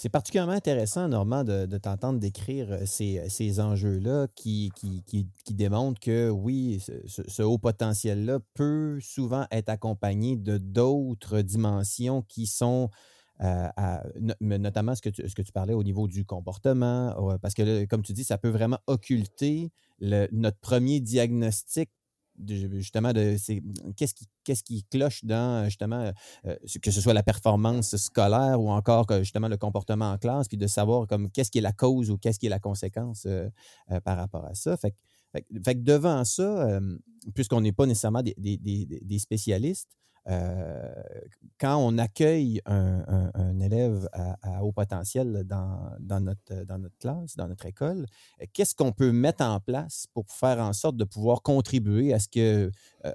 C'est 0.00 0.10
particulièrement 0.10 0.52
intéressant, 0.52 1.08
Normand, 1.08 1.42
de, 1.42 1.76
t'entendre 1.76 2.20
décrire 2.20 2.70
euh, 2.70 2.86
ces, 2.86 3.60
enjeux-là 3.60 4.28
qui, 4.36 4.70
qui, 4.76 5.54
démontrent 5.54 5.98
que 5.98 6.30
oui, 6.30 6.80
ce, 7.08 7.42
haut 7.42 7.58
potentiel-là 7.58 8.38
peut 8.54 9.00
souvent 9.00 9.48
être 9.50 9.68
accompagné 9.68 10.36
de 10.36 10.56
d'autres 10.56 11.40
dimensions 11.40 12.22
qui 12.22 12.46
sont 12.46 12.90
euh, 13.40 13.66
notamment 14.40 14.94
ce 14.94 15.02
que, 15.02 15.08
tu, 15.08 15.28
ce 15.28 15.34
que 15.34 15.42
tu 15.42 15.50
parlais 15.50 15.74
au 15.74 15.82
niveau 15.82 16.06
du 16.06 16.24
comportement, 16.24 17.36
parce 17.42 17.54
que 17.54 17.84
comme 17.86 18.02
tu 18.02 18.12
dis, 18.12 18.22
ça 18.22 18.38
peut 18.38 18.50
vraiment 18.50 18.78
occulter 18.86 19.72
notre 20.00 20.58
premier 20.60 21.00
diagnostic 21.00 21.90
justement 22.46 23.12
de 23.12 23.36
qu'est-ce 23.96 24.14
qui 24.14 24.26
qu'est-ce 24.44 24.62
qui 24.62 24.84
cloche 24.84 25.24
dans 25.24 25.64
justement 25.64 26.12
euh, 26.46 26.56
que 26.82 26.90
ce 26.90 27.00
soit 27.00 27.14
la 27.14 27.22
performance 27.22 27.96
scolaire 27.96 28.60
ou 28.60 28.70
encore 28.70 29.06
justement 29.18 29.48
le 29.48 29.56
comportement 29.56 30.12
en 30.12 30.18
classe 30.18 30.48
puis 30.48 30.56
de 30.56 30.66
savoir 30.66 31.06
comme 31.06 31.30
qu'est-ce 31.30 31.50
qui 31.50 31.58
est 31.58 31.62
la 31.62 31.72
cause 31.72 32.10
ou 32.10 32.18
qu'est-ce 32.18 32.38
qui 32.38 32.46
est 32.46 32.50
la 32.50 32.60
conséquence 32.60 33.26
euh, 33.26 33.48
euh, 33.90 34.00
par 34.00 34.16
rapport 34.16 34.44
à 34.44 34.54
ça. 34.54 34.76
Fait, 34.76 34.94
fait, 35.32 35.74
que 35.74 35.80
devant 35.80 36.24
ça 36.24 36.80
puisqu'on 37.34 37.60
n'est 37.60 37.72
pas 37.72 37.86
nécessairement 37.86 38.22
des, 38.22 38.34
des, 38.38 38.86
des 38.86 39.18
spécialistes 39.18 39.98
euh, 40.28 40.92
quand 41.58 41.76
on 41.76 41.98
accueille 41.98 42.60
un, 42.66 43.58
élève 43.60 44.08
à, 44.12 44.62
haut 44.62 44.72
potentiel 44.72 45.44
dans, 45.44 46.20
notre, 46.20 46.98
classe, 46.98 47.36
dans 47.36 47.48
notre 47.48 47.66
école, 47.66 48.06
qu'est-ce 48.52 48.74
qu'on 48.74 48.92
peut 48.92 49.12
mettre 49.12 49.44
en 49.44 49.58
place 49.60 50.06
pour 50.12 50.30
faire 50.30 50.58
en 50.60 50.72
sorte 50.72 50.96
de 50.96 51.04
pouvoir 51.04 51.42
contribuer 51.42 52.12
à 52.12 52.18
ce 52.18 52.28
que, 52.28 52.70
euh, 53.04 53.12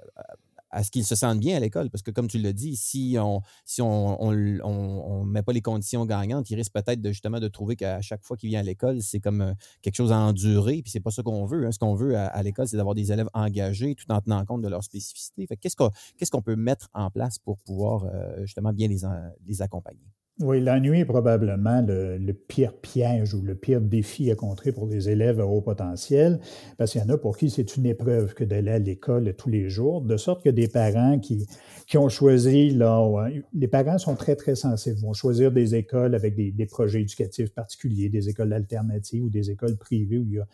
à 0.74 0.82
ce 0.82 0.90
qu'ils 0.90 1.04
se 1.04 1.14
sentent 1.14 1.38
bien 1.38 1.56
à 1.56 1.60
l'école. 1.60 1.88
Parce 1.88 2.02
que, 2.02 2.10
comme 2.10 2.26
tu 2.26 2.38
l'as 2.38 2.52
dit, 2.52 2.76
si 2.76 3.16
on 3.18 3.40
on, 3.80 5.24
met 5.24 5.42
pas 5.42 5.52
les 5.52 5.62
conditions 5.62 6.04
gagnantes, 6.04 6.50
il 6.50 6.56
risque 6.56 6.72
peut-être 6.72 7.00
de, 7.00 7.10
justement 7.10 7.40
de 7.40 7.48
trouver 7.48 7.76
qu'à 7.76 8.00
chaque 8.00 8.24
fois 8.24 8.36
qu'il 8.36 8.50
vient 8.50 8.60
à 8.60 8.64
l'école, 8.64 9.00
c'est 9.00 9.20
comme 9.20 9.40
euh, 9.40 9.54
quelque 9.82 9.94
chose 9.94 10.12
à 10.12 10.18
endurer. 10.18 10.82
Puis 10.82 10.90
c'est 10.90 11.00
pas 11.00 11.10
ça 11.10 11.22
qu'on 11.22 11.46
veut. 11.46 11.66
Hein. 11.66 11.72
Ce 11.72 11.78
qu'on 11.78 11.94
veut 11.94 12.16
à, 12.16 12.42
l'école, 12.42 12.68
c'est 12.68 12.76
d'avoir 12.76 12.94
des 12.94 13.12
élèves 13.12 13.28
engagés 13.34 13.94
tout 13.94 14.10
en 14.10 14.20
tenant 14.20 14.44
compte 14.44 14.62
de 14.62 14.68
leurs 14.68 14.84
spécificités. 14.84 15.46
qu'est-ce 15.60 15.76
qu'on 15.76 15.90
qu'est-ce 16.16 16.30
qu'on 16.30 16.42
peut 16.42 16.56
mettre 16.56 16.88
en 16.92 17.10
place 17.10 17.38
pour 17.38 17.58
pouvoir 17.58 18.04
euh, 18.04 18.40
justement 18.44 18.72
bien 18.72 18.88
les, 18.88 19.00
les 19.46 19.62
accompagner? 19.62 20.04
Oui, 20.40 20.60
l'ennui 20.60 20.98
est 20.98 21.04
probablement 21.04 21.80
le, 21.80 22.32
pire 22.32 22.74
piège 22.74 23.34
ou 23.34 23.42
le 23.42 23.54
pire 23.54 23.80
défi 23.80 24.32
à 24.32 24.34
contrer 24.34 24.72
pour 24.72 24.88
les 24.88 25.08
élèves 25.08 25.38
à 25.38 25.46
haut 25.46 25.60
potentiel, 25.60 26.40
parce 26.76 26.90
qu'il 26.90 27.00
y 27.00 27.04
en 27.04 27.08
a 27.10 27.16
pour 27.16 27.36
qui 27.36 27.50
c'est 27.50 27.76
une 27.76 27.86
épreuve 27.86 28.34
que 28.34 28.42
d'aller 28.42 28.72
à 28.72 28.80
l'école 28.80 29.32
tous 29.36 29.48
les 29.48 29.68
jours, 29.68 30.00
de 30.00 30.16
sorte 30.16 30.42
que 30.42 30.50
des 30.50 30.66
parents 30.66 31.20
qui, 31.20 31.46
qui 31.86 31.98
ont 31.98 32.08
choisi, 32.08 32.70
là, 32.70 33.28
les 33.52 33.68
parents 33.68 33.96
sont 33.96 34.16
très, 34.16 34.34
très 34.34 34.56
sensibles, 34.56 34.98
vont 34.98 35.12
choisir 35.12 35.52
des 35.52 35.76
écoles 35.76 36.16
avec 36.16 36.34
des, 36.34 36.66
projets 36.66 37.02
éducatifs 37.02 37.54
particuliers, 37.54 38.08
des 38.08 38.28
écoles 38.28 38.52
alternatives 38.52 39.22
ou 39.22 39.30
des 39.30 39.52
écoles 39.52 39.76
privées 39.76 40.18
où 40.18 40.24
il 40.24 40.32
y 40.32 40.38
a 40.40 40.46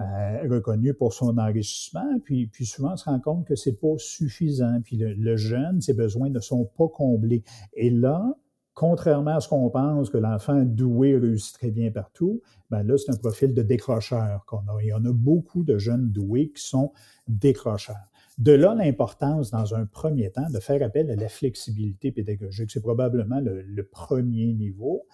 euh, 0.00 0.48
reconnu 0.50 0.92
pour 0.92 1.12
son 1.12 1.38
enrichissement, 1.38 2.18
puis, 2.24 2.48
puis 2.48 2.66
souvent 2.66 2.94
on 2.94 2.96
se 2.96 3.04
rend 3.04 3.20
compte 3.20 3.46
que 3.46 3.54
c'est 3.54 3.78
pas 3.80 3.94
suffisant, 3.96 4.80
puis 4.82 4.96
le, 4.96 5.14
le 5.14 5.36
jeune, 5.36 5.80
ses 5.80 5.94
besoins 5.94 6.30
ne 6.30 6.40
sont 6.40 6.64
pas 6.76 6.88
comblés. 6.88 7.44
Et 7.74 7.90
là, 7.90 8.34
contrairement 8.80 9.36
à 9.36 9.40
ce 9.40 9.48
qu'on 9.48 9.68
pense, 9.68 10.08
que 10.08 10.16
l'enfant 10.16 10.62
doué 10.64 11.14
réussit 11.14 11.54
très 11.54 11.70
bien 11.70 11.90
partout, 11.90 12.40
ben 12.70 12.82
là, 12.82 12.96
c'est 12.96 13.12
un 13.12 13.16
profil 13.18 13.52
de 13.52 13.60
décrocheur 13.60 14.46
qu'on 14.46 14.60
a. 14.60 14.82
Il 14.82 14.86
y 14.86 14.92
en 14.94 15.04
a 15.04 15.12
beaucoup 15.12 15.64
de 15.64 15.76
jeunes 15.76 16.10
doués 16.10 16.50
qui 16.56 16.62
sont 16.62 16.90
décrocheurs. 17.28 18.09
De 18.40 18.52
là 18.52 18.74
l'importance, 18.74 19.50
dans 19.50 19.74
un 19.74 19.84
premier 19.84 20.30
temps, 20.30 20.48
de 20.48 20.60
faire 20.60 20.82
appel 20.82 21.10
à 21.10 21.14
la 21.14 21.28
flexibilité 21.28 22.10
pédagogique. 22.10 22.70
C'est 22.70 22.80
probablement 22.80 23.38
le, 23.38 23.82
premier 23.82 24.54
niveau. 24.54 25.06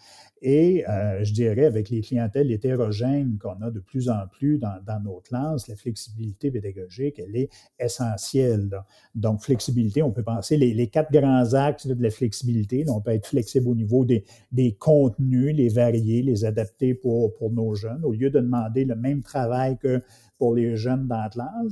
Et 0.43 0.89
euh, 0.89 1.25
je 1.25 1.33
dirais, 1.33 1.65
avec 1.65 1.91
les 1.91 2.03
clientèles 2.03 2.53
hétérogènes 2.53 3.37
qu'on 3.41 3.61
a 3.63 3.73
de 3.73 3.81
plus 3.81 4.11
en 4.11 4.29
plus 4.31 4.61
dans, 4.61 5.03
nos 5.03 5.19
classes, 5.19 5.67
la 5.67 5.75
flexibilité 5.75 6.53
pédagogique, 6.53 7.19
elle 7.19 7.35
est 7.35 7.49
essentielle. 7.81 8.71
Donc, 9.17 9.43
flexibilité, 9.43 10.05
on 10.05 10.13
peut 10.13 10.23
penser 10.23 10.57
les, 10.57 10.87
quatre 10.87 11.11
grands 11.11 11.53
axes 11.55 11.89
de 11.89 12.01
la 12.01 12.11
flexibilité. 12.11 12.85
on 12.89 13.01
peut 13.01 13.11
être 13.11 13.27
flexible 13.27 13.67
au 13.67 13.75
niveau 13.75 14.05
des, 14.05 14.23
des, 14.53 14.75
contenus, 14.75 15.53
les 15.57 15.69
varier, 15.69 16.23
les 16.23 16.45
adapter 16.45 16.95
pour, 16.95 17.35
pour 17.35 17.51
nos 17.51 17.75
jeunes. 17.75 18.05
Au 18.05 18.13
lieu 18.13 18.31
de 18.31 18.39
demander 18.39 18.85
le 18.85 18.95
même 18.95 19.25
travail 19.25 19.79
que 19.79 20.01
pour 20.39 20.55
les 20.55 20.77
jeunes 20.77 21.07
dans 21.07 21.29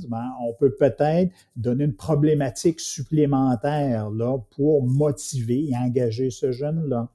ben, 0.09 0.31
on 0.41 0.53
peut 0.53 0.73
peut-être 0.75 1.31
donner 1.55 1.85
une 1.85 1.95
problématique 1.95 2.79
supplémentaire 2.79 4.09
là, 4.09 4.37
pour 4.55 4.85
motiver 4.85 5.69
et 5.69 5.77
engager 5.77 6.29
ce 6.29 6.51
jeune-là. 6.51 7.09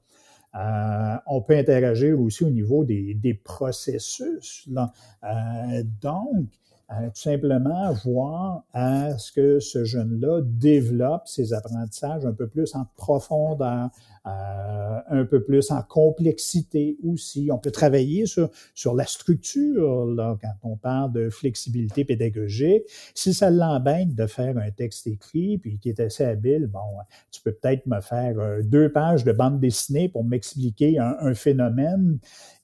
Euh, 0.55 1.15
on 1.27 1.41
peut 1.41 1.57
interagir 1.57 2.19
aussi 2.19 2.43
au 2.43 2.49
niveau 2.49 2.83
des, 2.83 3.13
des 3.13 3.33
processus. 3.33 4.67
Là. 4.69 4.91
Euh, 5.23 5.83
donc, 6.01 6.47
euh, 6.91 7.07
tout 7.07 7.21
simplement 7.21 7.93
voir 8.03 8.63
à 8.73 9.17
ce 9.17 9.31
que 9.31 9.59
ce 9.59 9.85
jeune-là 9.85 10.41
développe 10.43 11.25
ses 11.25 11.53
apprentissages 11.53 12.25
un 12.25 12.33
peu 12.33 12.47
plus 12.47 12.75
en 12.75 12.85
profondeur, 12.97 13.89
euh, 14.27 14.99
un 15.09 15.25
peu 15.25 15.41
plus 15.41 15.71
en 15.71 15.81
complexité 15.83 16.97
aussi. 17.03 17.49
On 17.51 17.57
peut 17.59 17.71
travailler 17.71 18.25
sur, 18.25 18.49
sur 18.75 18.93
la 18.93 19.05
structure 19.05 20.05
là, 20.05 20.37
quand 20.41 20.69
on 20.69 20.75
parle 20.75 21.13
de 21.13 21.29
flexibilité 21.29 22.03
pédagogique. 22.03 22.83
Si 23.15 23.33
ça 23.33 23.49
l'embête 23.49 24.13
de 24.13 24.27
faire 24.27 24.57
un 24.57 24.71
texte 24.71 25.07
écrit, 25.07 25.59
puis 25.59 25.79
qui 25.79 25.89
est 25.89 25.99
assez 26.01 26.25
habile, 26.25 26.67
bon, 26.67 26.79
tu 27.31 27.41
peux 27.41 27.53
peut-être 27.53 27.85
me 27.85 28.01
faire 28.01 28.37
euh, 28.37 28.61
deux 28.63 28.91
pages 28.91 29.23
de 29.23 29.31
bande 29.31 29.61
dessinée 29.61 30.09
pour 30.09 30.25
m'expliquer 30.25 30.99
un, 30.99 31.15
un 31.21 31.33
phénomène 31.33 32.19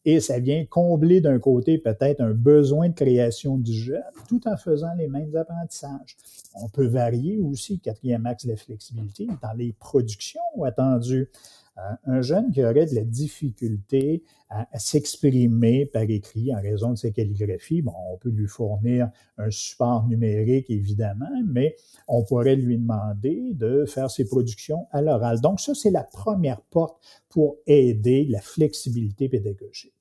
et 0.08 0.22
ça 0.22 0.40
vient 0.40 0.64
combler 0.64 1.20
d'un 1.20 1.38
côté 1.38 1.78
peut-être 1.78 2.22
un 2.22 2.32
besoin 2.32 2.88
de 2.88 2.94
création 2.94 3.58
du 3.58 3.74
jeune 3.74 4.02
tout 4.30 4.40
en 4.48 4.56
faisant 4.56 4.94
les 4.98 5.10
mêmes 5.10 5.36
apprentissages. 5.36 6.16
On 6.56 6.70
peut 6.70 6.88
varier 6.88 7.40
aussi, 7.40 7.80
quatrième 7.80 8.26
axe 8.26 8.46
la 8.46 8.56
flexibilité, 8.56 9.28
dans 9.42 9.52
les 9.58 9.74
productions 9.74 10.40
attendues. 10.64 11.30
Euh, 11.78 11.82
un 12.06 12.22
jeune 12.22 12.52
qui 12.52 12.64
aurait 12.64 12.86
de 12.86 12.96
la 12.96 13.04
difficulté 13.04 14.24
à, 14.50 14.66
s'exprimer 14.80 15.86
par 15.86 16.04
écrit 16.04 16.56
en 16.56 16.62
raison 16.62 16.92
de 16.92 16.96
sa 16.96 17.12
calligraphie, 17.12 17.82
bon, 17.82 17.92
on 18.10 18.18
peut 18.18 18.30
lui 18.30 18.48
fournir 18.48 19.10
un 19.38 19.52
support 19.52 20.08
numérique, 20.08 20.70
évidemment, 20.70 21.28
mais 21.46 21.76
on 22.08 22.24
pourrait 22.24 22.56
lui 22.56 22.78
demander 22.78 23.52
de 23.56 23.84
faire 23.84 24.10
ses 24.10 24.26
productions 24.26 24.88
à 24.92 25.02
l'oral. 25.02 25.42
Donc, 25.42 25.60
ça, 25.60 25.76
c'est 25.76 25.92
la 25.92 26.06
première 26.06 26.62
porte 26.62 26.98
pour 27.28 27.58
aider 27.68 28.26
la 28.30 28.40
flexibilité 28.40 29.28
pédagogique. 29.28 29.97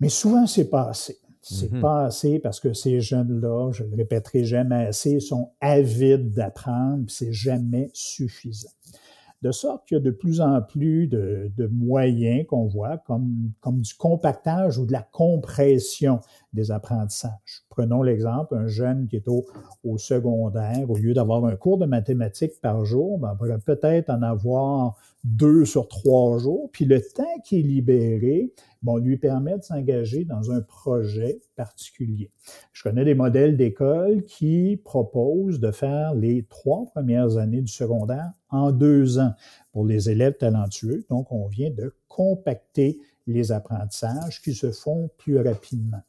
Mais 0.00 0.08
souvent, 0.08 0.46
c'est 0.46 0.68
pas 0.68 0.88
assez. 0.88 1.18
C'est 1.42 1.72
mm-hmm. 1.72 1.80
pas 1.80 2.04
assez 2.04 2.38
parce 2.38 2.60
que 2.60 2.72
ces 2.72 3.00
jeunes-là, 3.00 3.72
je 3.72 3.82
ne 3.82 3.90
le 3.90 3.96
répéterai 3.96 4.44
jamais 4.44 4.86
assez, 4.86 5.18
sont 5.18 5.50
avides 5.60 6.32
d'apprendre, 6.32 7.04
c'est 7.08 7.32
jamais 7.32 7.90
suffisant. 7.92 8.70
De 9.42 9.50
sorte 9.50 9.88
qu'il 9.88 9.96
y 9.96 10.00
a 10.00 10.04
de 10.04 10.12
plus 10.12 10.40
en 10.40 10.62
plus 10.62 11.08
de, 11.08 11.50
moyens 11.72 12.46
qu'on 12.46 12.68
voit, 12.68 12.98
comme, 12.98 13.50
comme 13.60 13.80
du 13.80 13.92
compactage 13.94 14.78
ou 14.78 14.86
de 14.86 14.92
la 14.92 15.02
compression 15.02 16.20
des 16.52 16.70
apprentissages. 16.70 17.64
Prenons 17.68 18.04
l'exemple, 18.04 18.54
un 18.54 18.68
jeune 18.68 19.08
qui 19.08 19.16
est 19.16 19.26
au, 19.26 19.44
au 19.82 19.98
secondaire, 19.98 20.88
au 20.88 20.96
lieu 20.96 21.12
d'avoir 21.12 21.44
un 21.44 21.56
cours 21.56 21.78
de 21.78 21.86
mathématiques 21.86 22.60
par 22.60 22.84
jour, 22.84 23.18
ben, 23.18 23.32
on 23.32 23.36
pourrait 23.36 23.58
peut-être 23.58 24.10
en 24.10 24.22
avoir 24.22 24.96
deux 25.24 25.64
sur 25.64 25.88
trois 25.88 26.38
jours, 26.38 26.68
puis 26.72 26.84
le 26.84 27.00
temps 27.00 27.40
qui 27.44 27.60
est 27.60 27.62
libéré, 27.62 28.52
bon, 28.82 28.96
lui 28.96 29.18
permet 29.18 29.56
de 29.56 29.62
s'engager 29.62 30.24
dans 30.24 30.50
un 30.50 30.60
projet 30.60 31.40
particulier. 31.54 32.30
Je 32.72 32.82
connais 32.82 33.04
des 33.04 33.14
modèles 33.14 33.56
d'école 33.56 34.24
qui 34.24 34.80
proposent 34.84 35.60
de 35.60 35.70
faire 35.70 36.14
les 36.14 36.44
trois 36.44 36.86
premières 36.90 37.36
années 37.36 37.62
du 37.62 37.72
secondaire 37.72 38.32
en 38.50 38.72
deux 38.72 39.18
ans 39.18 39.32
pour 39.72 39.86
les 39.86 40.10
élèves 40.10 40.36
talentueux. 40.38 41.06
Donc, 41.08 41.30
on 41.30 41.46
vient 41.46 41.70
de 41.70 41.94
compacter 42.08 42.98
les 43.28 43.52
apprentissages 43.52 44.42
qui 44.42 44.54
se 44.54 44.72
font 44.72 45.08
plus 45.18 45.38
rapidement. 45.38 46.02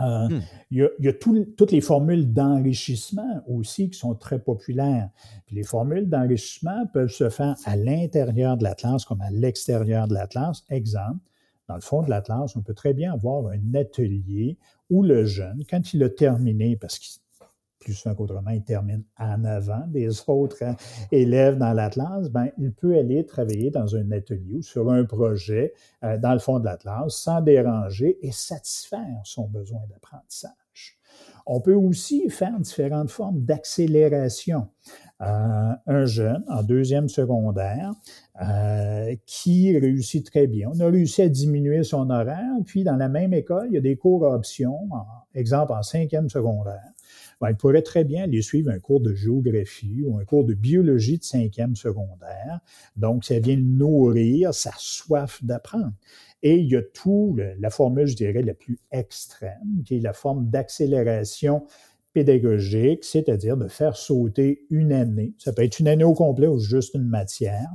Euh, 0.00 0.28
hmm. 0.28 0.42
Il 0.70 0.90
y 1.00 1.08
a, 1.08 1.12
toutes 1.12 1.72
les 1.72 1.80
formules 1.80 2.32
d'enrichissement 2.32 3.42
aussi 3.48 3.90
qui 3.90 3.98
sont 3.98 4.14
très 4.14 4.38
populaires. 4.38 5.10
les 5.50 5.64
formules 5.64 6.08
d'enrichissement 6.08 6.86
peuvent 6.92 7.10
se 7.10 7.28
faire 7.30 7.56
à 7.64 7.76
l'intérieur 7.76 8.56
de 8.56 8.64
la 8.64 8.74
classe 8.74 9.04
comme 9.04 9.20
à 9.22 9.30
l'extérieur 9.30 10.08
de 10.08 10.14
la 10.14 10.26
classe. 10.26 10.64
Exemple, 10.70 11.20
dans 11.68 11.74
le 11.74 11.80
fond 11.80 12.02
de 12.02 12.10
la 12.10 12.20
classe, 12.20 12.56
on 12.56 12.62
peut 12.62 12.74
très 12.74 12.94
bien 12.94 13.12
avoir 13.12 13.46
un 13.48 13.74
atelier 13.74 14.56
où 14.90 15.02
le 15.02 15.24
jeune, 15.24 15.64
quand 15.68 15.92
il 15.92 16.02
a 16.02 16.08
terminé, 16.08 16.76
parce 16.76 16.98
qu'il 16.98 17.20
plus 17.88 17.94
souvent 17.94 18.14
qu'autrement, 18.14 18.50
il 18.50 18.62
termine 18.62 19.02
en 19.18 19.44
avant 19.44 19.86
des 19.86 20.08
autres 20.28 20.62
hein, 20.62 20.76
élèves 21.10 21.56
dans 21.56 21.72
l'Atlas, 21.72 22.28
ben, 22.28 22.48
il 22.58 22.70
peut 22.70 22.98
aller 22.98 23.24
travailler 23.24 23.70
dans 23.70 23.96
un 23.96 24.12
atelier 24.12 24.56
ou 24.56 24.62
sur 24.62 24.90
un 24.90 25.04
projet 25.04 25.72
euh, 26.04 26.18
dans 26.18 26.34
le 26.34 26.38
fond 26.38 26.58
de 26.58 26.66
l'Atlas 26.66 27.08
sans 27.08 27.40
déranger 27.40 28.18
et 28.20 28.30
satisfaire 28.30 29.22
son 29.24 29.48
besoin 29.48 29.80
d'apprentissage. 29.88 30.98
On 31.46 31.62
peut 31.62 31.74
aussi 31.74 32.28
faire 32.28 32.60
différentes 32.60 33.10
formes 33.10 33.40
d'accélération. 33.40 34.68
Euh, 35.22 35.72
un 35.86 36.04
jeune 36.04 36.44
en 36.48 36.62
deuxième 36.62 37.08
secondaire 37.08 37.94
euh, 38.42 39.16
qui 39.24 39.76
réussit 39.78 40.26
très 40.26 40.46
bien. 40.46 40.70
On 40.74 40.78
a 40.80 40.86
réussi 40.90 41.22
à 41.22 41.28
diminuer 41.30 41.84
son 41.84 42.10
horaire, 42.10 42.52
puis 42.66 42.84
dans 42.84 42.96
la 42.96 43.08
même 43.08 43.32
école, 43.32 43.68
il 43.70 43.74
y 43.74 43.78
a 43.78 43.80
des 43.80 43.96
cours 43.96 44.26
à 44.26 44.34
option, 44.34 44.78
exemple 45.34 45.72
en 45.72 45.82
cinquième 45.82 46.28
secondaire 46.28 46.92
ben, 47.40 47.50
il 47.50 47.56
pourrait 47.56 47.82
très 47.82 48.04
bien 48.04 48.24
aller 48.24 48.42
suivre 48.42 48.70
un 48.70 48.78
cours 48.78 49.00
de 49.00 49.14
géographie 49.14 50.02
ou 50.04 50.18
un 50.18 50.24
cours 50.24 50.44
de 50.44 50.54
biologie 50.54 51.18
de 51.18 51.24
cinquième 51.24 51.76
secondaire. 51.76 52.60
Donc, 52.96 53.24
ça 53.24 53.38
vient 53.38 53.56
nourrir 53.56 54.54
sa 54.54 54.72
soif 54.76 55.42
d'apprendre. 55.44 55.92
Et 56.42 56.56
il 56.56 56.68
y 56.68 56.76
a 56.76 56.82
tout, 56.82 57.36
la 57.58 57.70
formule, 57.70 58.06
je 58.06 58.16
dirais, 58.16 58.42
la 58.42 58.54
plus 58.54 58.78
extrême, 58.92 59.82
qui 59.84 59.96
est 59.96 60.00
la 60.00 60.12
forme 60.12 60.48
d'accélération 60.48 61.64
pédagogique, 62.12 63.04
c'est-à-dire 63.04 63.56
de 63.56 63.68
faire 63.68 63.96
sauter 63.96 64.64
une 64.70 64.92
année. 64.92 65.34
Ça 65.38 65.52
peut 65.52 65.62
être 65.62 65.78
une 65.78 65.88
année 65.88 66.04
au 66.04 66.14
complet 66.14 66.46
ou 66.46 66.58
juste 66.58 66.94
une 66.94 67.08
matière. 67.08 67.68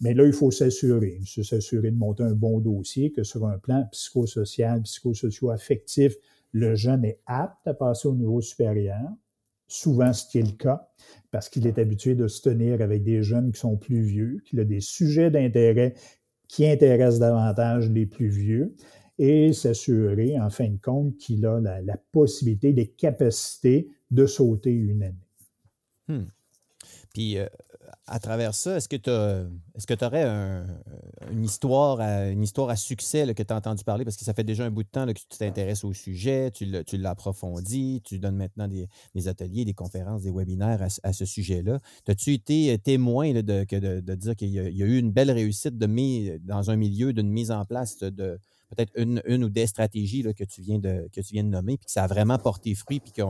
Mais 0.00 0.14
là, 0.14 0.26
il 0.26 0.32
faut 0.32 0.50
s'assurer, 0.50 1.20
s'assurer 1.24 1.92
de 1.92 1.96
monter 1.96 2.24
un 2.24 2.34
bon 2.34 2.58
dossier, 2.58 3.12
que 3.12 3.22
sur 3.22 3.46
un 3.46 3.58
plan 3.58 3.86
psychosocial, 3.92 4.82
psychosocio-affectif, 4.82 6.16
le 6.52 6.74
jeune 6.74 7.04
est 7.04 7.20
apte 7.26 7.66
à 7.66 7.74
passer 7.74 8.08
au 8.08 8.14
niveau 8.14 8.40
supérieur, 8.40 9.08
souvent 9.66 10.12
ce 10.12 10.26
qui 10.26 10.38
est 10.38 10.42
le 10.42 10.56
cas, 10.56 10.88
parce 11.30 11.48
qu'il 11.48 11.66
est 11.66 11.78
habitué 11.78 12.14
de 12.14 12.28
se 12.28 12.42
tenir 12.42 12.82
avec 12.82 13.02
des 13.02 13.22
jeunes 13.22 13.52
qui 13.52 13.60
sont 13.60 13.76
plus 13.76 14.02
vieux, 14.02 14.42
qu'il 14.44 14.60
a 14.60 14.64
des 14.64 14.80
sujets 14.80 15.30
d'intérêt 15.30 15.94
qui 16.46 16.66
intéressent 16.66 17.20
davantage 17.20 17.90
les 17.90 18.04
plus 18.04 18.28
vieux, 18.28 18.74
et 19.18 19.52
s'assurer, 19.52 20.38
en 20.38 20.50
fin 20.50 20.68
de 20.68 20.78
compte, 20.78 21.16
qu'il 21.16 21.46
a 21.46 21.60
la, 21.60 21.96
possibilité, 22.12 22.72
les 22.72 22.88
capacités 22.88 23.88
de 24.10 24.26
sauter 24.26 24.72
une 24.72 25.02
année. 25.02 25.28
Hmm. 26.08 26.24
Puis, 27.14 27.38
euh, 27.38 27.46
à 28.06 28.18
travers 28.18 28.54
ça, 28.54 28.76
est-ce 28.76 28.88
que 28.88 28.96
tu 28.96 29.10
est-ce 29.74 29.86
que 29.86 30.04
aurais 30.04 30.24
une, 31.30 31.44
histoire 31.44 32.00
à, 32.00 32.28
une 32.28 32.42
histoire 32.42 32.68
à 32.68 32.76
succès 32.76 33.32
que 33.34 33.42
tu 33.42 33.52
as 33.52 33.56
entendu 33.56 33.84
parler? 33.84 34.04
Parce 34.04 34.16
que 34.16 34.24
ça 34.24 34.34
fait 34.34 34.44
déjà 34.44 34.64
un 34.64 34.70
bout 34.70 34.82
de 34.82 34.88
temps 34.88 35.06
que 35.06 35.12
tu 35.12 35.38
t'intéresses 35.38 35.84
au 35.84 35.92
sujet, 35.92 36.50
tu 36.50 36.66
l'approfondis, 36.96 38.02
tu 38.04 38.18
donnes 38.18 38.36
maintenant 38.36 38.68
des, 38.68 39.28
ateliers, 39.28 39.64
des 39.64 39.74
conférences, 39.74 40.22
des 40.22 40.30
webinaires 40.30 40.86
à, 41.02 41.12
ce 41.12 41.24
sujet-là. 41.24 41.80
As-tu 42.08 42.32
été 42.32 42.78
témoin 42.78 43.32
de, 43.32 44.14
dire 44.14 44.36
qu'il 44.36 44.50
y, 44.50 44.58
a 44.58 44.86
eu 44.86 44.98
une 44.98 45.12
belle 45.12 45.30
réussite 45.30 45.78
dans 45.78 46.70
un 46.70 46.76
milieu 46.76 47.12
d'une 47.12 47.30
mise 47.30 47.50
en 47.50 47.64
place 47.64 47.98
de 47.98 48.38
peut-être 48.74 48.92
une, 48.96 49.44
ou 49.44 49.48
des 49.48 49.66
stratégies 49.66 50.22
que, 50.22 50.44
tu 50.44 50.62
viens 50.62 50.78
de, 50.78 51.42
nommer, 51.42 51.76
puis 51.76 51.86
que 51.86 51.92
ça 51.92 52.04
a 52.04 52.06
vraiment 52.06 52.38
porté 52.38 52.74
fruit, 52.74 53.00
puis 53.00 53.12
que 53.12 53.22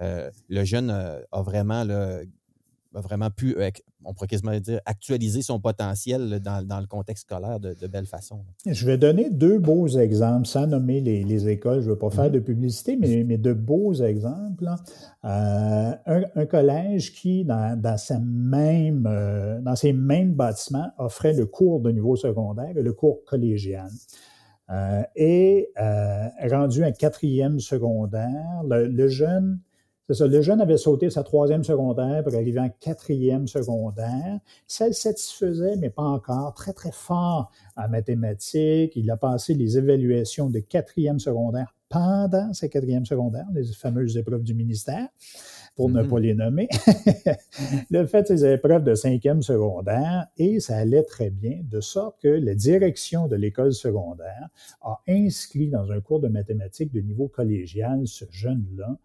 euh, 0.00 0.30
le 0.48 0.64
jeune 0.64 0.90
a, 0.90 1.42
vraiment 1.42 1.84
là, 1.84 2.20
a 2.94 3.00
vraiment 3.00 3.30
pu, 3.30 3.54
euh, 3.58 3.70
on 4.04 4.14
pourrait 4.14 4.28
quasiment 4.28 4.58
dire, 4.58 4.80
actualiser 4.86 5.42
son 5.42 5.60
potentiel 5.60 6.40
dans, 6.40 6.80
le 6.80 6.86
contexte 6.86 7.24
scolaire 7.24 7.60
de, 7.60 7.86
belle 7.86 8.06
façon. 8.06 8.44
Je 8.66 8.86
vais 8.86 8.96
donner 8.96 9.30
deux 9.30 9.58
beaux 9.58 9.88
exemples, 9.88 10.46
sans 10.46 10.66
nommer 10.66 11.00
les, 11.00 11.48
écoles. 11.48 11.80
Je 11.80 11.86
ne 11.86 11.90
veux 11.92 11.98
pas 11.98 12.10
faire 12.10 12.26
mm-hmm. 12.26 12.32
de 12.32 12.38
publicité, 12.40 12.96
mais, 12.96 13.24
mais 13.24 13.38
de 13.38 13.52
beaux 13.52 13.94
exemples. 13.94 14.66
Euh, 15.24 15.92
un, 16.06 16.46
collège 16.46 17.12
qui, 17.12 17.44
dans, 17.44 17.78
dans, 17.78 17.98
sa 17.98 18.18
même, 18.18 19.06
euh, 19.06 19.60
dans 19.60 19.76
ses 19.76 19.92
mêmes 19.92 20.32
bâtiments, 20.32 20.90
offrait 20.98 21.34
le 21.34 21.46
cours 21.46 21.80
de 21.80 21.90
niveau 21.90 22.16
secondaire 22.16 22.76
et 22.76 22.82
le 22.82 22.92
cours 22.92 23.24
collégial. 23.24 23.90
et 25.16 25.68
rendu 26.50 26.84
un 26.84 26.92
quatrième 26.92 27.60
secondaire, 27.60 28.62
le 28.64 29.08
jeune 29.08 29.60
c'est 30.08 30.14
ça. 30.14 30.26
Le 30.26 30.40
jeune 30.40 30.62
avait 30.62 30.78
sauté 30.78 31.10
sa 31.10 31.22
troisième 31.22 31.64
secondaire 31.64 32.24
pour 32.24 32.34
arriver 32.34 32.60
en 32.60 32.70
quatrième 32.80 33.46
secondaire. 33.46 34.40
Ça 34.66 34.86
le 34.86 34.94
satisfaisait, 34.94 35.76
mais 35.76 35.90
pas 35.90 36.02
encore. 36.02 36.54
Très, 36.54 36.72
très 36.72 36.92
fort 36.92 37.50
en 37.76 37.88
mathématiques. 37.88 38.96
Il 38.96 39.10
a 39.10 39.18
passé 39.18 39.52
les 39.52 39.76
évaluations 39.76 40.48
de 40.48 40.60
quatrième 40.60 41.18
secondaire 41.18 41.74
pendant 41.90 42.52
sa 42.52 42.68
quatrième 42.68 43.06
secondaire, 43.06 43.46
les 43.52 43.64
fameuses 43.64 44.16
épreuves 44.16 44.42
du 44.42 44.54
ministère, 44.54 45.08
pour 45.76 45.88
ne 45.88 46.02
mm-hmm. 46.02 46.08
pas 46.08 46.20
les 46.20 46.34
nommer. 46.34 46.68
le 47.90 48.06
fait 48.06 48.26
ses 48.26 48.44
épreuves 48.46 48.84
de 48.84 48.94
cinquième 48.94 49.42
secondaire, 49.42 50.26
et 50.36 50.60
ça 50.60 50.76
allait 50.76 51.04
très 51.04 51.30
bien, 51.30 51.60
de 51.64 51.80
sorte 51.80 52.20
que 52.20 52.28
la 52.28 52.54
direction 52.54 53.26
de 53.26 53.36
l'école 53.36 53.72
secondaire 53.72 54.48
a 54.82 55.00
inscrit 55.08 55.68
dans 55.68 55.90
un 55.90 56.00
cours 56.00 56.20
de 56.20 56.28
mathématiques 56.28 56.92
de 56.92 57.00
niveau 57.00 57.28
collégial 57.28 58.06
ce 58.06 58.24
jeune-là 58.30 58.98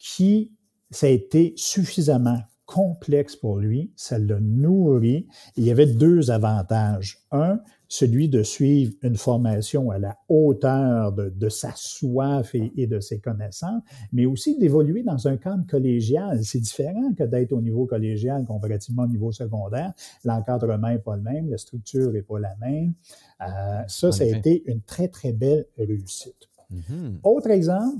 qui, 0.00 0.50
ça 0.90 1.06
a 1.06 1.10
été 1.10 1.52
suffisamment 1.56 2.40
complexe 2.70 3.34
pour 3.34 3.58
lui, 3.58 3.92
ça 3.96 4.16
l'a 4.18 4.38
nourri. 4.40 5.26
Il 5.56 5.64
y 5.64 5.72
avait 5.72 5.86
deux 5.86 6.30
avantages. 6.30 7.18
Un, 7.32 7.60
celui 7.88 8.28
de 8.28 8.44
suivre 8.44 8.92
une 9.02 9.16
formation 9.16 9.90
à 9.90 9.98
la 9.98 10.16
hauteur 10.28 11.12
de, 11.12 11.48
sa 11.48 11.72
soif 11.74 12.54
et, 12.54 12.86
de 12.86 13.00
ses 13.00 13.18
connaissances, 13.18 13.82
mais 14.12 14.24
aussi 14.24 14.56
d'évoluer 14.56 15.02
dans 15.02 15.26
un 15.26 15.36
cadre 15.36 15.66
collégial. 15.66 16.44
C'est 16.44 16.60
différent 16.60 17.12
que 17.18 17.24
d'être 17.24 17.52
au 17.52 17.60
niveau 17.60 17.86
collégial 17.86 18.44
comparativement 18.44 19.02
au 19.02 19.08
niveau 19.08 19.32
secondaire. 19.32 19.92
L'encadrement 20.24 20.90
n'est 20.90 21.00
pas 21.00 21.16
le 21.16 21.22
même, 21.22 21.50
la 21.50 21.58
structure 21.58 22.12
n'est 22.12 22.22
pas 22.22 22.38
la 22.38 22.54
même. 22.60 22.94
Euh, 23.40 23.82
ça, 23.88 24.12
ça 24.12 24.22
a 24.22 24.26
été 24.28 24.62
une 24.70 24.82
très, 24.82 25.08
très 25.08 25.32
belle 25.32 25.66
réussite. 25.76 26.48
Mm-hmm. 26.72 27.18
Autre 27.24 27.50
exemple, 27.50 27.98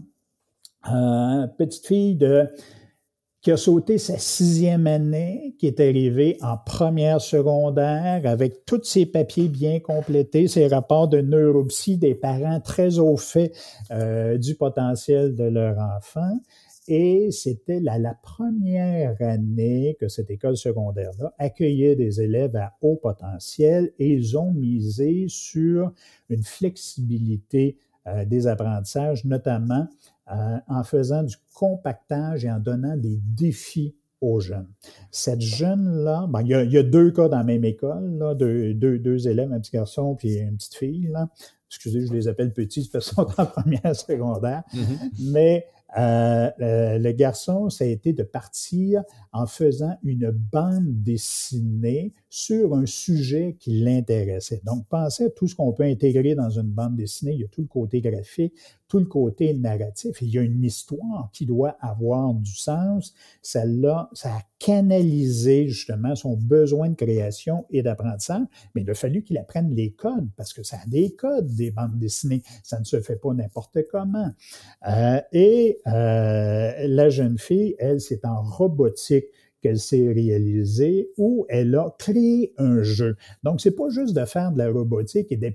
une 0.84 1.50
petite 1.58 1.86
fille 1.86 2.14
de, 2.16 2.46
qui 3.42 3.50
a 3.52 3.56
sauté 3.56 3.96
sa 3.96 4.18
sixième 4.18 4.86
année, 4.86 5.54
qui 5.58 5.66
est 5.66 5.80
arrivée 5.80 6.36
en 6.42 6.58
première 6.58 7.20
secondaire 7.20 8.22
avec 8.24 8.66
tous 8.66 8.82
ses 8.84 9.06
papiers 9.06 9.48
bien 9.48 9.80
complétés, 9.80 10.46
ses 10.46 10.66
rapports 10.66 11.08
de 11.08 11.20
neuropsy 11.20 11.96
des 11.96 12.14
parents 12.14 12.60
très 12.60 12.98
au 12.98 13.16
fait 13.16 13.52
euh, 13.90 14.36
du 14.36 14.56
potentiel 14.56 15.34
de 15.34 15.44
leur 15.44 15.78
enfant. 15.78 16.38
Et 16.88 17.30
c'était 17.30 17.78
la, 17.80 17.98
la, 17.98 18.14
première 18.14 19.14
année 19.20 19.96
que 20.00 20.08
cette 20.08 20.30
école 20.30 20.56
secondaire-là 20.56 21.32
accueillait 21.38 21.94
des 21.94 22.20
élèves 22.20 22.56
à 22.56 22.72
haut 22.80 22.96
potentiel 22.96 23.92
et 23.98 24.08
ils 24.08 24.36
ont 24.36 24.50
misé 24.50 25.26
sur 25.28 25.92
une 26.30 26.42
flexibilité 26.42 27.78
euh, 28.06 28.24
des 28.24 28.46
apprentissages, 28.46 29.26
notamment 29.26 29.86
euh, 30.30 30.58
en 30.68 30.84
faisant 30.84 31.22
du 31.22 31.36
compactage 31.54 32.44
et 32.44 32.50
en 32.50 32.58
donnant 32.58 32.96
des 32.96 33.18
défis 33.22 33.94
aux 34.20 34.40
jeunes. 34.40 34.68
Cette 35.10 35.40
jeune-là, 35.40 36.26
ben, 36.28 36.42
il, 36.42 36.48
y 36.48 36.78
a, 36.78 36.82
deux 36.82 37.10
cas 37.10 37.28
dans 37.28 37.38
la 37.38 37.44
même 37.44 37.64
école, 37.64 38.18
là, 38.18 38.34
deux, 38.34 38.74
deux, 38.74 39.28
élèves, 39.28 39.52
un 39.52 39.60
petit 39.60 39.72
garçon 39.72 40.14
puis 40.14 40.34
une 40.34 40.56
petite 40.56 40.74
fille. 40.74 41.08
Là. 41.10 41.28
Excusez, 41.68 42.06
je 42.06 42.12
les 42.12 42.28
appelle 42.28 42.52
petits 42.52 42.88
parce 42.92 43.08
qu'ils 43.08 43.14
sont 43.14 43.28
en 43.38 43.46
première 43.46 43.96
secondaire. 43.96 44.62
Mm-hmm. 44.74 45.32
Mais 45.32 45.66
euh, 45.98 46.50
le 46.98 47.12
garçon, 47.12 47.70
ça 47.70 47.84
a 47.84 47.88
été 47.88 48.12
de 48.12 48.22
partir 48.22 49.02
en 49.32 49.46
faisant 49.46 49.96
une 50.02 50.30
bande 50.30 51.02
dessinée 51.02 52.12
sur 52.30 52.76
un 52.76 52.86
sujet 52.86 53.56
qui 53.58 53.80
l'intéressait. 53.80 54.62
Donc, 54.64 54.86
pensez 54.88 55.24
à 55.24 55.30
tout 55.30 55.48
ce 55.48 55.56
qu'on 55.56 55.72
peut 55.72 55.82
intégrer 55.82 56.36
dans 56.36 56.48
une 56.48 56.70
bande 56.70 56.94
dessinée. 56.94 57.32
Il 57.32 57.40
y 57.40 57.44
a 57.44 57.48
tout 57.48 57.60
le 57.60 57.66
côté 57.66 58.00
graphique, 58.00 58.54
tout 58.86 59.00
le 59.00 59.06
côté 59.06 59.52
narratif. 59.52 60.22
Il 60.22 60.30
y 60.30 60.38
a 60.38 60.42
une 60.42 60.62
histoire 60.62 61.30
qui 61.32 61.44
doit 61.44 61.76
avoir 61.80 62.32
du 62.34 62.54
sens. 62.54 63.14
Celle-là, 63.42 64.10
ça 64.12 64.30
a 64.30 64.42
canalisé 64.60 65.66
justement 65.66 66.14
son 66.14 66.36
besoin 66.36 66.90
de 66.90 66.94
création 66.94 67.66
et 67.70 67.82
d'apprentissage, 67.82 68.46
mais 68.74 68.82
il 68.82 68.90
a 68.90 68.94
fallu 68.94 69.24
qu'il 69.24 69.38
apprenne 69.38 69.74
les 69.74 69.90
codes 69.90 70.28
parce 70.36 70.52
que 70.52 70.62
ça 70.62 70.76
a 70.76 70.86
des 70.86 71.16
codes 71.16 71.52
des 71.52 71.72
bandes 71.72 71.98
dessinées. 71.98 72.42
Ça 72.62 72.78
ne 72.78 72.84
se 72.84 73.00
fait 73.00 73.16
pas 73.16 73.34
n'importe 73.34 73.78
comment. 73.90 74.30
Euh, 74.88 75.20
et 75.32 75.80
euh, 75.88 76.86
la 76.86 77.08
jeune 77.08 77.38
fille, 77.38 77.74
elle, 77.80 78.00
c'est 78.00 78.24
en 78.24 78.42
robotique 78.42 79.24
qu'elle 79.60 79.78
s'est 79.78 80.12
réalisée 80.12 81.10
où 81.16 81.46
elle 81.48 81.74
a 81.74 81.94
créé 81.98 82.52
un 82.58 82.82
jeu. 82.82 83.16
Donc, 83.42 83.60
c'est 83.60 83.70
pas 83.70 83.90
juste 83.90 84.14
de 84.14 84.24
faire 84.24 84.52
de 84.52 84.58
la 84.58 84.70
robotique 84.70 85.30
et 85.30 85.38
euh, 85.42 85.50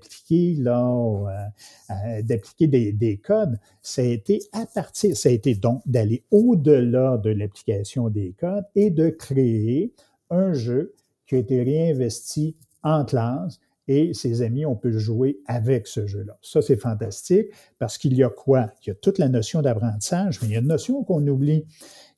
euh, 1.90 2.22
d'appliquer 2.22 2.68
des, 2.68 2.92
des, 2.92 3.18
codes. 3.18 3.60
Ça 3.82 4.02
a 4.02 4.06
été 4.06 4.40
à 4.52 4.66
partir, 4.66 5.16
ça 5.16 5.30
a 5.30 5.32
été 5.32 5.56
donc 5.56 5.82
d'aller 5.86 6.24
au-delà 6.32 7.18
de 7.18 7.30
l'application 7.32 8.10
des 8.10 8.34
codes 8.40 8.66
et 8.76 8.90
de 8.90 9.10
créer 9.10 9.94
un 10.30 10.54
jeu 10.54 10.94
qui 11.28 11.36
a 11.36 11.40
été 11.40 11.64
réinvesti 11.64 12.56
en 12.84 13.06
classe 13.06 13.60
et 13.88 14.14
ses 14.14 14.42
amis 14.42 14.66
ont 14.66 14.76
pu 14.76 14.98
jouer 15.00 15.40
avec 15.46 15.88
ce 15.88 16.08
jeu-là. 16.08 16.38
Ça, 16.42 16.62
c'est 16.62 16.78
fantastique 16.78 17.48
parce 17.80 17.98
qu'il 17.98 18.16
y 18.16 18.24
a 18.24 18.30
quoi? 18.30 18.72
Il 18.82 18.90
y 18.90 18.92
a 18.92 18.96
toute 18.96 19.20
la 19.20 19.30
notion 19.30 19.62
d'apprentissage, 19.62 20.42
mais 20.42 20.48
il 20.50 20.54
y 20.54 20.56
a 20.56 20.60
une 20.60 20.68
notion 20.68 21.04
qu'on 21.04 21.26
oublie 21.28 21.66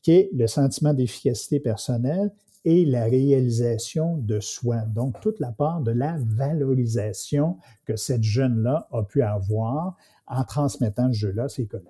qui 0.02 0.12
est 0.12 0.30
le 0.34 0.48
sentiment 0.48 0.94
d'efficacité 0.94 1.60
personnelle 1.60 2.32
et 2.64 2.86
la 2.86 3.06
réalisation 3.06 4.18
de 4.18 4.40
soi. 4.40 4.82
Donc, 4.94 5.20
toute 5.22 5.40
la 5.40 5.52
part 5.52 5.82
de 5.82 5.92
la 5.92 6.18
valorisation 6.20 7.58
que 7.86 7.96
cette 7.96 8.24
jeune-là 8.24 8.88
a 8.92 9.04
pu 9.04 9.22
avoir 9.22 9.98
en 10.28 10.44
transmettant 10.44 11.08
ce 11.14 11.18
jeu-là 11.18 11.44
à 11.44 11.50
ses 11.50 11.66
collègues. 11.66 11.88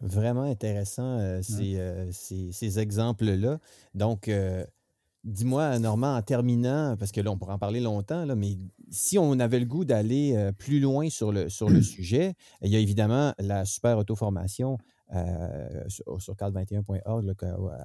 Vraiment 0.00 0.44
intéressant, 0.44 1.18
euh, 1.18 1.42
euh, 1.60 2.08
ces, 2.10 2.52
ces, 2.52 2.78
exemples-là. 2.78 3.58
Donc, 3.94 4.28
euh, 4.28 4.64
dis-moi, 5.24 5.78
Normand, 5.78 6.16
en 6.16 6.22
terminant, 6.22 6.96
parce 6.98 7.12
que 7.12 7.20
là, 7.20 7.30
on 7.30 7.38
pourra 7.38 7.54
en 7.54 7.58
parler 7.58 7.80
longtemps, 7.80 8.24
là, 8.24 8.34
mais 8.34 8.58
si 8.90 9.18
on 9.18 9.38
avait 9.38 9.60
le 9.60 9.66
goût 9.66 9.84
d'aller 9.84 10.50
plus 10.58 10.80
loin 10.80 11.10
sur 11.10 11.32
le, 11.32 11.48
sur 11.48 11.68
le 11.68 11.82
sujet, 11.82 12.34
il 12.62 12.70
y 12.70 12.76
a 12.76 12.78
évidemment 12.78 13.34
la 13.38 13.64
super 13.64 13.98
auto-formation 13.98 14.78
euh, 15.12 15.88
sur, 15.88 16.22
sur 16.22 16.34
21org 16.34 17.34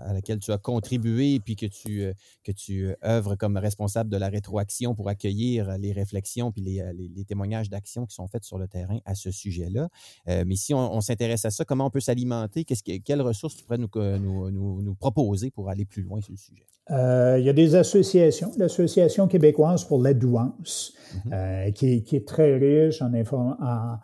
à 0.06 0.14
laquelle 0.14 0.38
tu 0.38 0.52
as 0.52 0.60
contribué 0.60 1.40
puis 1.40 1.56
que 1.56 1.66
tu, 1.66 2.04
euh, 2.04 2.14
que 2.44 2.52
tu 2.52 2.86
euh, 2.86 2.96
œuvres 3.04 3.36
comme 3.36 3.58
responsable 3.58 4.12
de 4.12 4.18
la 4.18 4.30
rétroaction 4.30 4.94
pour 4.94 5.10
accueillir 5.10 5.76
les 5.80 5.92
réflexions 5.92 6.52
puis 6.52 6.62
les, 6.62 6.84
les, 6.94 7.26
témoignages 7.26 7.72
d'action 7.72 8.06
qui 8.06 8.14
sont 8.14 8.28
faits 8.28 8.44
sur 8.44 8.60
le 8.60 8.68
terrain 8.68 9.00
à 9.06 9.16
ce 9.16 9.32
sujet-là. 9.32 9.90
mais 10.28 10.56
si 10.56 10.76
on, 10.76 11.02
s'intéresse 11.02 11.46
à 11.46 11.50
ça, 11.50 11.66
comment 11.66 11.88
on 11.88 11.90
peut 11.90 12.00
s'alimenter? 12.00 12.64
Que, 12.64 12.76
quelles 13.00 13.22
ressources 13.22 13.56
tu 13.56 13.64
pourrais 13.64 13.80
nous, 13.80 13.90
nous, 13.96 14.52
nous, 14.52 14.82
nous, 14.84 14.96
proposer 14.96 15.50
pour 15.50 15.70
aller 15.70 15.86
plus 15.86 16.04
loin 16.04 16.22
sur 16.22 16.34
le 16.34 16.38
sujet? 16.38 16.66
il 16.90 17.44
y 17.44 17.50
a 17.50 17.54
des 17.54 17.74
associations. 17.74 18.52
L'Association 18.58 19.28
québécoise 19.28 19.84
pour 19.86 20.04
la 20.04 20.14
douance, 20.14 20.94
qui, 21.74 22.04
qui, 22.04 22.16
est 22.16 22.28
très 22.28 22.58
riche 22.58 23.02
en, 23.02 23.12
en 23.12 23.98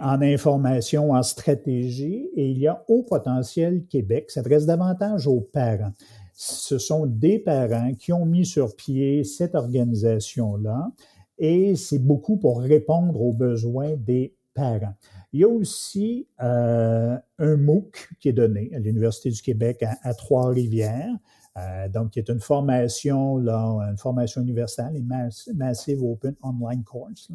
en 0.00 0.22
information, 0.22 1.12
en 1.12 1.22
stratégie, 1.22 2.28
et 2.34 2.50
il 2.50 2.58
y 2.58 2.66
a 2.66 2.84
Haut 2.88 3.02
Potentiel 3.02 3.84
Québec, 3.86 4.30
s'adresse 4.30 4.66
davantage 4.66 5.26
aux 5.26 5.40
parents. 5.40 5.92
Ce 6.34 6.78
sont 6.78 7.06
des 7.06 7.38
parents 7.38 7.92
qui 7.94 8.12
ont 8.12 8.24
mis 8.24 8.46
sur 8.46 8.76
pied 8.76 9.24
cette 9.24 9.54
organisation-là, 9.54 10.90
et 11.38 11.76
c'est 11.76 11.98
beaucoup 11.98 12.36
pour 12.36 12.60
répondre 12.60 13.20
aux 13.20 13.32
besoins 13.32 13.94
des 13.96 14.34
parents. 14.54 14.94
Il 15.32 15.40
y 15.40 15.44
a 15.44 15.48
aussi 15.48 16.26
euh, 16.40 17.16
un 17.38 17.56
MOOC 17.56 18.08
qui 18.20 18.28
est 18.28 18.32
donné 18.32 18.70
à 18.74 18.78
l'Université 18.78 19.30
du 19.30 19.42
Québec 19.42 19.84
à, 20.02 20.14
Trois-Rivières, 20.14 21.14
euh, 21.58 21.88
donc 21.88 22.10
qui 22.10 22.18
est 22.18 22.28
une 22.28 22.40
formation, 22.40 23.36
là, 23.38 23.58
une 23.90 23.98
formation 23.98 24.40
universelle, 24.40 24.92
les 24.92 25.54
Massive 25.54 26.02
Open 26.02 26.34
Online 26.42 26.84
Course, 26.84 27.30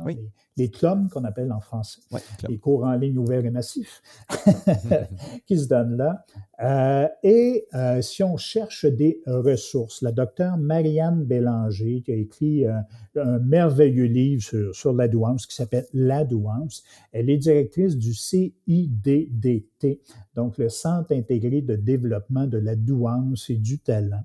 les 0.56 0.70
clubs 0.70 1.10
qu'on 1.10 1.24
appelle 1.24 1.52
en 1.52 1.60
français, 1.60 2.02
les 2.48 2.58
cours 2.58 2.86
en 2.86 2.94
ligne 2.94 3.18
ouverts 3.18 3.46
et 3.46 3.50
massifs 3.50 4.02
qui 5.48 5.60
se 5.60 5.68
donnent 5.68 5.98
là. 5.98 6.24
Euh, 6.64 7.08
et 7.24 7.66
euh, 7.74 8.02
si 8.02 8.24
on 8.24 8.38
cherche 8.38 8.86
des 8.86 9.22
ressources, 9.26 10.02
la 10.02 10.14
docteure 10.14 10.58
Marianne 10.58 11.26
Bélanger, 11.26 12.02
qui 12.06 12.12
a 12.12 12.16
écrit 12.16 12.66
euh, 12.66 12.78
un 13.18 13.40
merveilleux 13.40 14.06
livre 14.06 14.42
sur, 14.42 14.74
sur 14.74 14.94
la 14.94 15.10
douance 15.10 15.46
qui 15.46 15.56
s'appelle 15.56 15.88
La 15.94 16.24
douance, 16.24 16.84
elle 17.12 17.30
est 17.30 17.38
directrice 17.38 17.98
du 17.98 18.14
CIDDT, 18.14 20.00
donc 20.36 20.58
le 20.58 20.70
Centre 20.70 21.12
intégré 21.12 21.62
de 21.62 21.76
développement 21.76 22.48
de 22.48 22.60
la 22.60 22.76
douance 22.76 23.50
et 23.50 23.58
du 23.58 23.80
talent. 23.80 24.24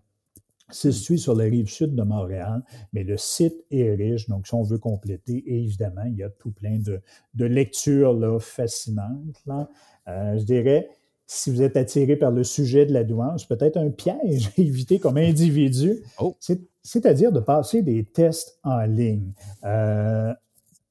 C'est 0.70 0.92
situé 0.92 1.16
sur 1.16 1.34
la 1.34 1.44
rive 1.44 1.68
sud 1.68 1.94
de 1.94 2.02
Montréal, 2.02 2.62
mais 2.92 3.02
le 3.02 3.16
site 3.16 3.64
est 3.70 3.94
riche, 3.94 4.28
donc 4.28 4.46
si 4.46 4.54
on 4.54 4.62
veut 4.62 4.78
compléter, 4.78 5.42
évidemment, 5.46 6.04
il 6.04 6.16
y 6.16 6.22
a 6.22 6.28
tout 6.28 6.50
plein 6.50 6.78
de, 6.78 7.00
lectures 7.44 8.12
là, 8.12 8.38
fascinantes. 8.38 9.42
Euh, 10.08 10.38
je 10.38 10.44
dirais, 10.44 10.90
si 11.30 11.50
vous 11.50 11.62
êtes 11.62 11.76
attiré 11.76 12.16
par 12.16 12.30
le 12.30 12.42
sujet 12.42 12.86
de 12.86 12.92
la 12.92 13.04
douance, 13.04 13.44
peut-être 13.44 13.76
un 13.76 13.90
piège 13.90 14.48
à 14.48 14.60
éviter 14.60 14.98
comme 14.98 15.16
individu, 15.18 16.02
oh. 16.18 16.34
c'est-à-dire 16.82 17.30
de 17.30 17.40
passer 17.40 17.82
des 17.82 18.04
tests 18.04 18.58
en 18.64 18.80
ligne. 18.86 19.32
Euh, 19.64 20.32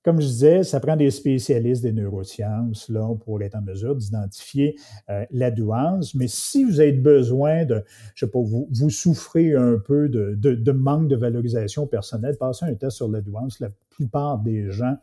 comme 0.03 0.21
je 0.21 0.27
disais, 0.27 0.63
ça 0.63 0.79
prend 0.79 0.95
des 0.95 1.09
spécialistes 1.09 1.81
des 1.81 1.91
neurosciences 1.91 2.87
là, 2.87 3.13
pour 3.25 3.41
être 3.41 3.55
en 3.55 3.61
mesure 3.61 3.95
d'identifier 3.95 4.77
euh, 5.09 5.25
la 5.31 5.49
douance. 5.51 6.13
Mais 6.13 6.27
si 6.29 6.63
vous 6.63 6.79
avez 6.79 6.93
besoin 6.93 7.65
de, 7.65 7.83
je 8.13 8.25
sais 8.25 8.31
pas, 8.31 8.39
vous, 8.39 8.69
vous 8.71 8.89
souffrez 8.91 9.55
un 9.55 9.79
peu 9.79 10.07
de, 10.07 10.35
de, 10.37 10.53
de 10.53 10.71
manque 10.71 11.09
de 11.09 11.15
valorisation 11.15 11.87
personnelle, 11.87 12.37
passez 12.37 12.65
un 12.65 12.75
test 12.75 12.95
sur 12.95 13.09
la 13.09 13.21
douance. 13.21 13.59
La 13.59 13.69
plupart 13.97 14.37
des 14.37 14.71
gens 14.71 14.95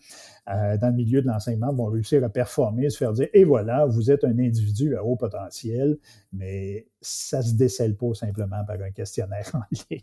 euh, 0.48 0.78
dans 0.78 0.88
le 0.88 0.94
milieu 0.94 1.20
de 1.20 1.26
l'enseignement 1.26 1.72
vont 1.72 1.86
réussir 1.86 2.22
à 2.22 2.28
performer, 2.28 2.88
se 2.90 2.98
faire 2.98 3.12
dire, 3.12 3.28
et 3.34 3.44
voilà, 3.44 3.86
vous 3.86 4.10
êtes 4.10 4.24
un 4.24 4.38
individu 4.38 4.96
à 4.96 5.04
haut 5.04 5.16
potentiel, 5.16 5.98
mais 6.32 6.86
ça 7.00 7.42
se 7.42 7.54
décèle 7.54 7.96
pas 7.96 8.14
simplement 8.14 8.64
par 8.64 8.80
un 8.80 8.90
questionnaire 8.92 9.50
en 9.52 9.62
ligne. 9.90 10.02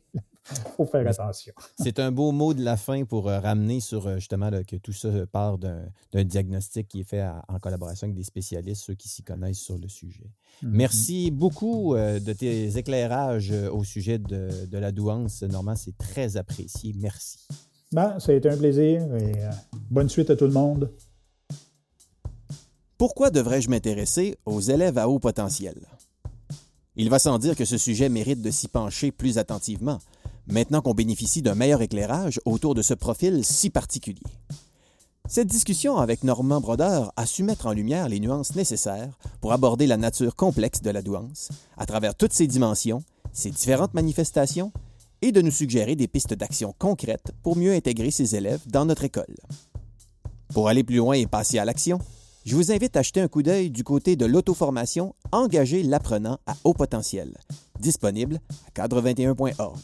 Il 0.51 0.71
faut 0.75 0.85
faire 0.85 1.07
attention. 1.07 1.53
C'est 1.77 1.99
un 1.99 2.11
beau 2.11 2.31
mot 2.31 2.53
de 2.53 2.63
la 2.63 2.75
fin 2.75 3.05
pour 3.05 3.29
euh, 3.29 3.39
ramener 3.39 3.79
sur 3.79 4.07
euh, 4.07 4.15
justement 4.15 4.49
que 4.67 4.75
tout 4.75 4.91
ça 4.91 5.09
part 5.31 5.57
d'un 5.57 6.23
diagnostic 6.23 6.87
qui 6.87 7.01
est 7.01 7.09
fait 7.09 7.25
en 7.47 7.59
collaboration 7.59 8.05
avec 8.05 8.17
des 8.17 8.23
spécialistes, 8.23 8.83
ceux 8.83 8.95
qui 8.95 9.07
s'y 9.07 9.23
connaissent 9.23 9.59
sur 9.59 9.77
le 9.77 9.87
sujet. 9.87 10.29
Mm-hmm. 10.63 10.69
Merci 10.69 11.31
beaucoup 11.31 11.95
de 11.95 12.33
tes 12.33 12.77
éclairages 12.77 13.51
au 13.51 13.83
sujet 13.83 14.19
de, 14.19 14.65
de 14.65 14.77
la 14.77 14.91
douance, 14.91 15.43
Normand. 15.43 15.75
C'est 15.75 15.97
très 15.97 16.35
apprécié. 16.35 16.93
Merci. 16.97 17.47
Ben, 17.93 18.19
ça 18.19 18.31
a 18.31 18.35
été 18.35 18.49
un 18.49 18.55
plaisir 18.55 19.01
et 19.15 19.43
euh, 19.43 19.51
bonne 19.89 20.07
suite 20.07 20.29
à 20.29 20.37
tout 20.37 20.45
le 20.45 20.53
monde. 20.53 20.91
Pourquoi 22.97 23.31
devrais-je 23.31 23.69
m'intéresser 23.69 24.37
aux 24.45 24.61
élèves 24.61 24.97
à 24.97 25.09
haut 25.09 25.19
potentiel? 25.19 25.75
Il 26.95 27.09
va 27.09 27.19
sans 27.19 27.37
dire 27.37 27.55
que 27.55 27.65
ce 27.65 27.77
sujet 27.77 28.07
mérite 28.07 28.41
de 28.41 28.51
s'y 28.51 28.69
pencher 28.69 29.11
plus 29.11 29.37
attentivement, 29.37 29.99
maintenant 30.47 30.81
qu'on 30.81 30.93
bénéficie 30.93 31.41
d'un 31.41 31.55
meilleur 31.55 31.81
éclairage 31.81 32.39
autour 32.45 32.75
de 32.75 32.81
ce 32.81 32.93
profil 32.93 33.43
si 33.43 33.69
particulier. 33.69 34.21
Cette 35.27 35.47
discussion 35.47 35.97
avec 35.97 36.23
Normand 36.23 36.61
Brodeur 36.61 37.11
a 37.17 37.25
su 37.25 37.43
mettre 37.43 37.65
en 37.65 37.73
lumière 37.73 38.07
les 38.07 38.19
nuances 38.19 38.55
nécessaires 38.55 39.17
pour 39.41 39.51
aborder 39.51 39.87
la 39.87 39.97
nature 39.97 40.35
complexe 40.35 40.81
de 40.81 40.91
la 40.91 41.01
douance, 41.01 41.49
à 41.77 41.85
travers 41.85 42.15
toutes 42.15 42.33
ses 42.33 42.47
dimensions, 42.47 43.03
ses 43.33 43.49
différentes 43.49 43.93
manifestations 43.93 44.71
et 45.21 45.31
de 45.31 45.41
nous 45.41 45.51
suggérer 45.51 45.95
des 45.95 46.07
pistes 46.07 46.33
d'action 46.33 46.73
concrètes 46.77 47.31
pour 47.43 47.55
mieux 47.55 47.73
intégrer 47.73 48.11
ces 48.11 48.35
élèves 48.35 48.61
dans 48.67 48.85
notre 48.85 49.03
école. 49.03 49.35
Pour 50.53 50.67
aller 50.67 50.83
plus 50.83 50.97
loin 50.97 51.13
et 51.13 51.27
passer 51.27 51.59
à 51.59 51.65
l'action, 51.65 51.99
je 52.45 52.55
vous 52.55 52.71
invite 52.71 52.97
à 52.97 53.03
jeter 53.03 53.21
un 53.21 53.27
coup 53.27 53.43
d'œil 53.43 53.69
du 53.69 53.83
côté 53.83 54.15
de 54.15 54.25
l'auto-formation 54.25 55.15
Engager 55.31 55.83
l'apprenant 55.83 56.39
à 56.45 56.55
haut 56.63 56.73
potentiel, 56.73 57.37
disponible 57.79 58.41
à 58.67 58.81
cadre21.org. 58.81 59.79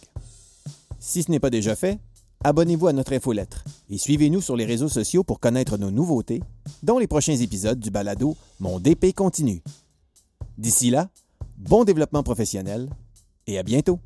Si 0.99 1.23
ce 1.23 1.31
n'est 1.31 1.39
pas 1.39 1.51
déjà 1.51 1.75
fait, 1.75 1.99
abonnez-vous 2.43 2.87
à 2.87 2.93
notre 2.93 3.13
infolettre 3.13 3.63
et 3.89 3.97
suivez-nous 3.97 4.41
sur 4.41 4.55
les 4.55 4.65
réseaux 4.65 4.89
sociaux 4.89 5.23
pour 5.23 5.39
connaître 5.39 5.77
nos 5.77 5.91
nouveautés, 5.91 6.41
dont 6.83 6.97
les 6.97 7.07
prochains 7.07 7.37
épisodes 7.37 7.79
du 7.79 7.91
balado 7.91 8.35
Mon 8.59 8.79
DP 8.79 9.13
continue. 9.13 9.61
D'ici 10.57 10.89
là, 10.89 11.09
bon 11.57 11.83
développement 11.83 12.23
professionnel 12.23 12.89
et 13.45 13.57
à 13.57 13.63
bientôt! 13.63 13.99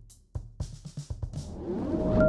Ooh. 1.72 2.21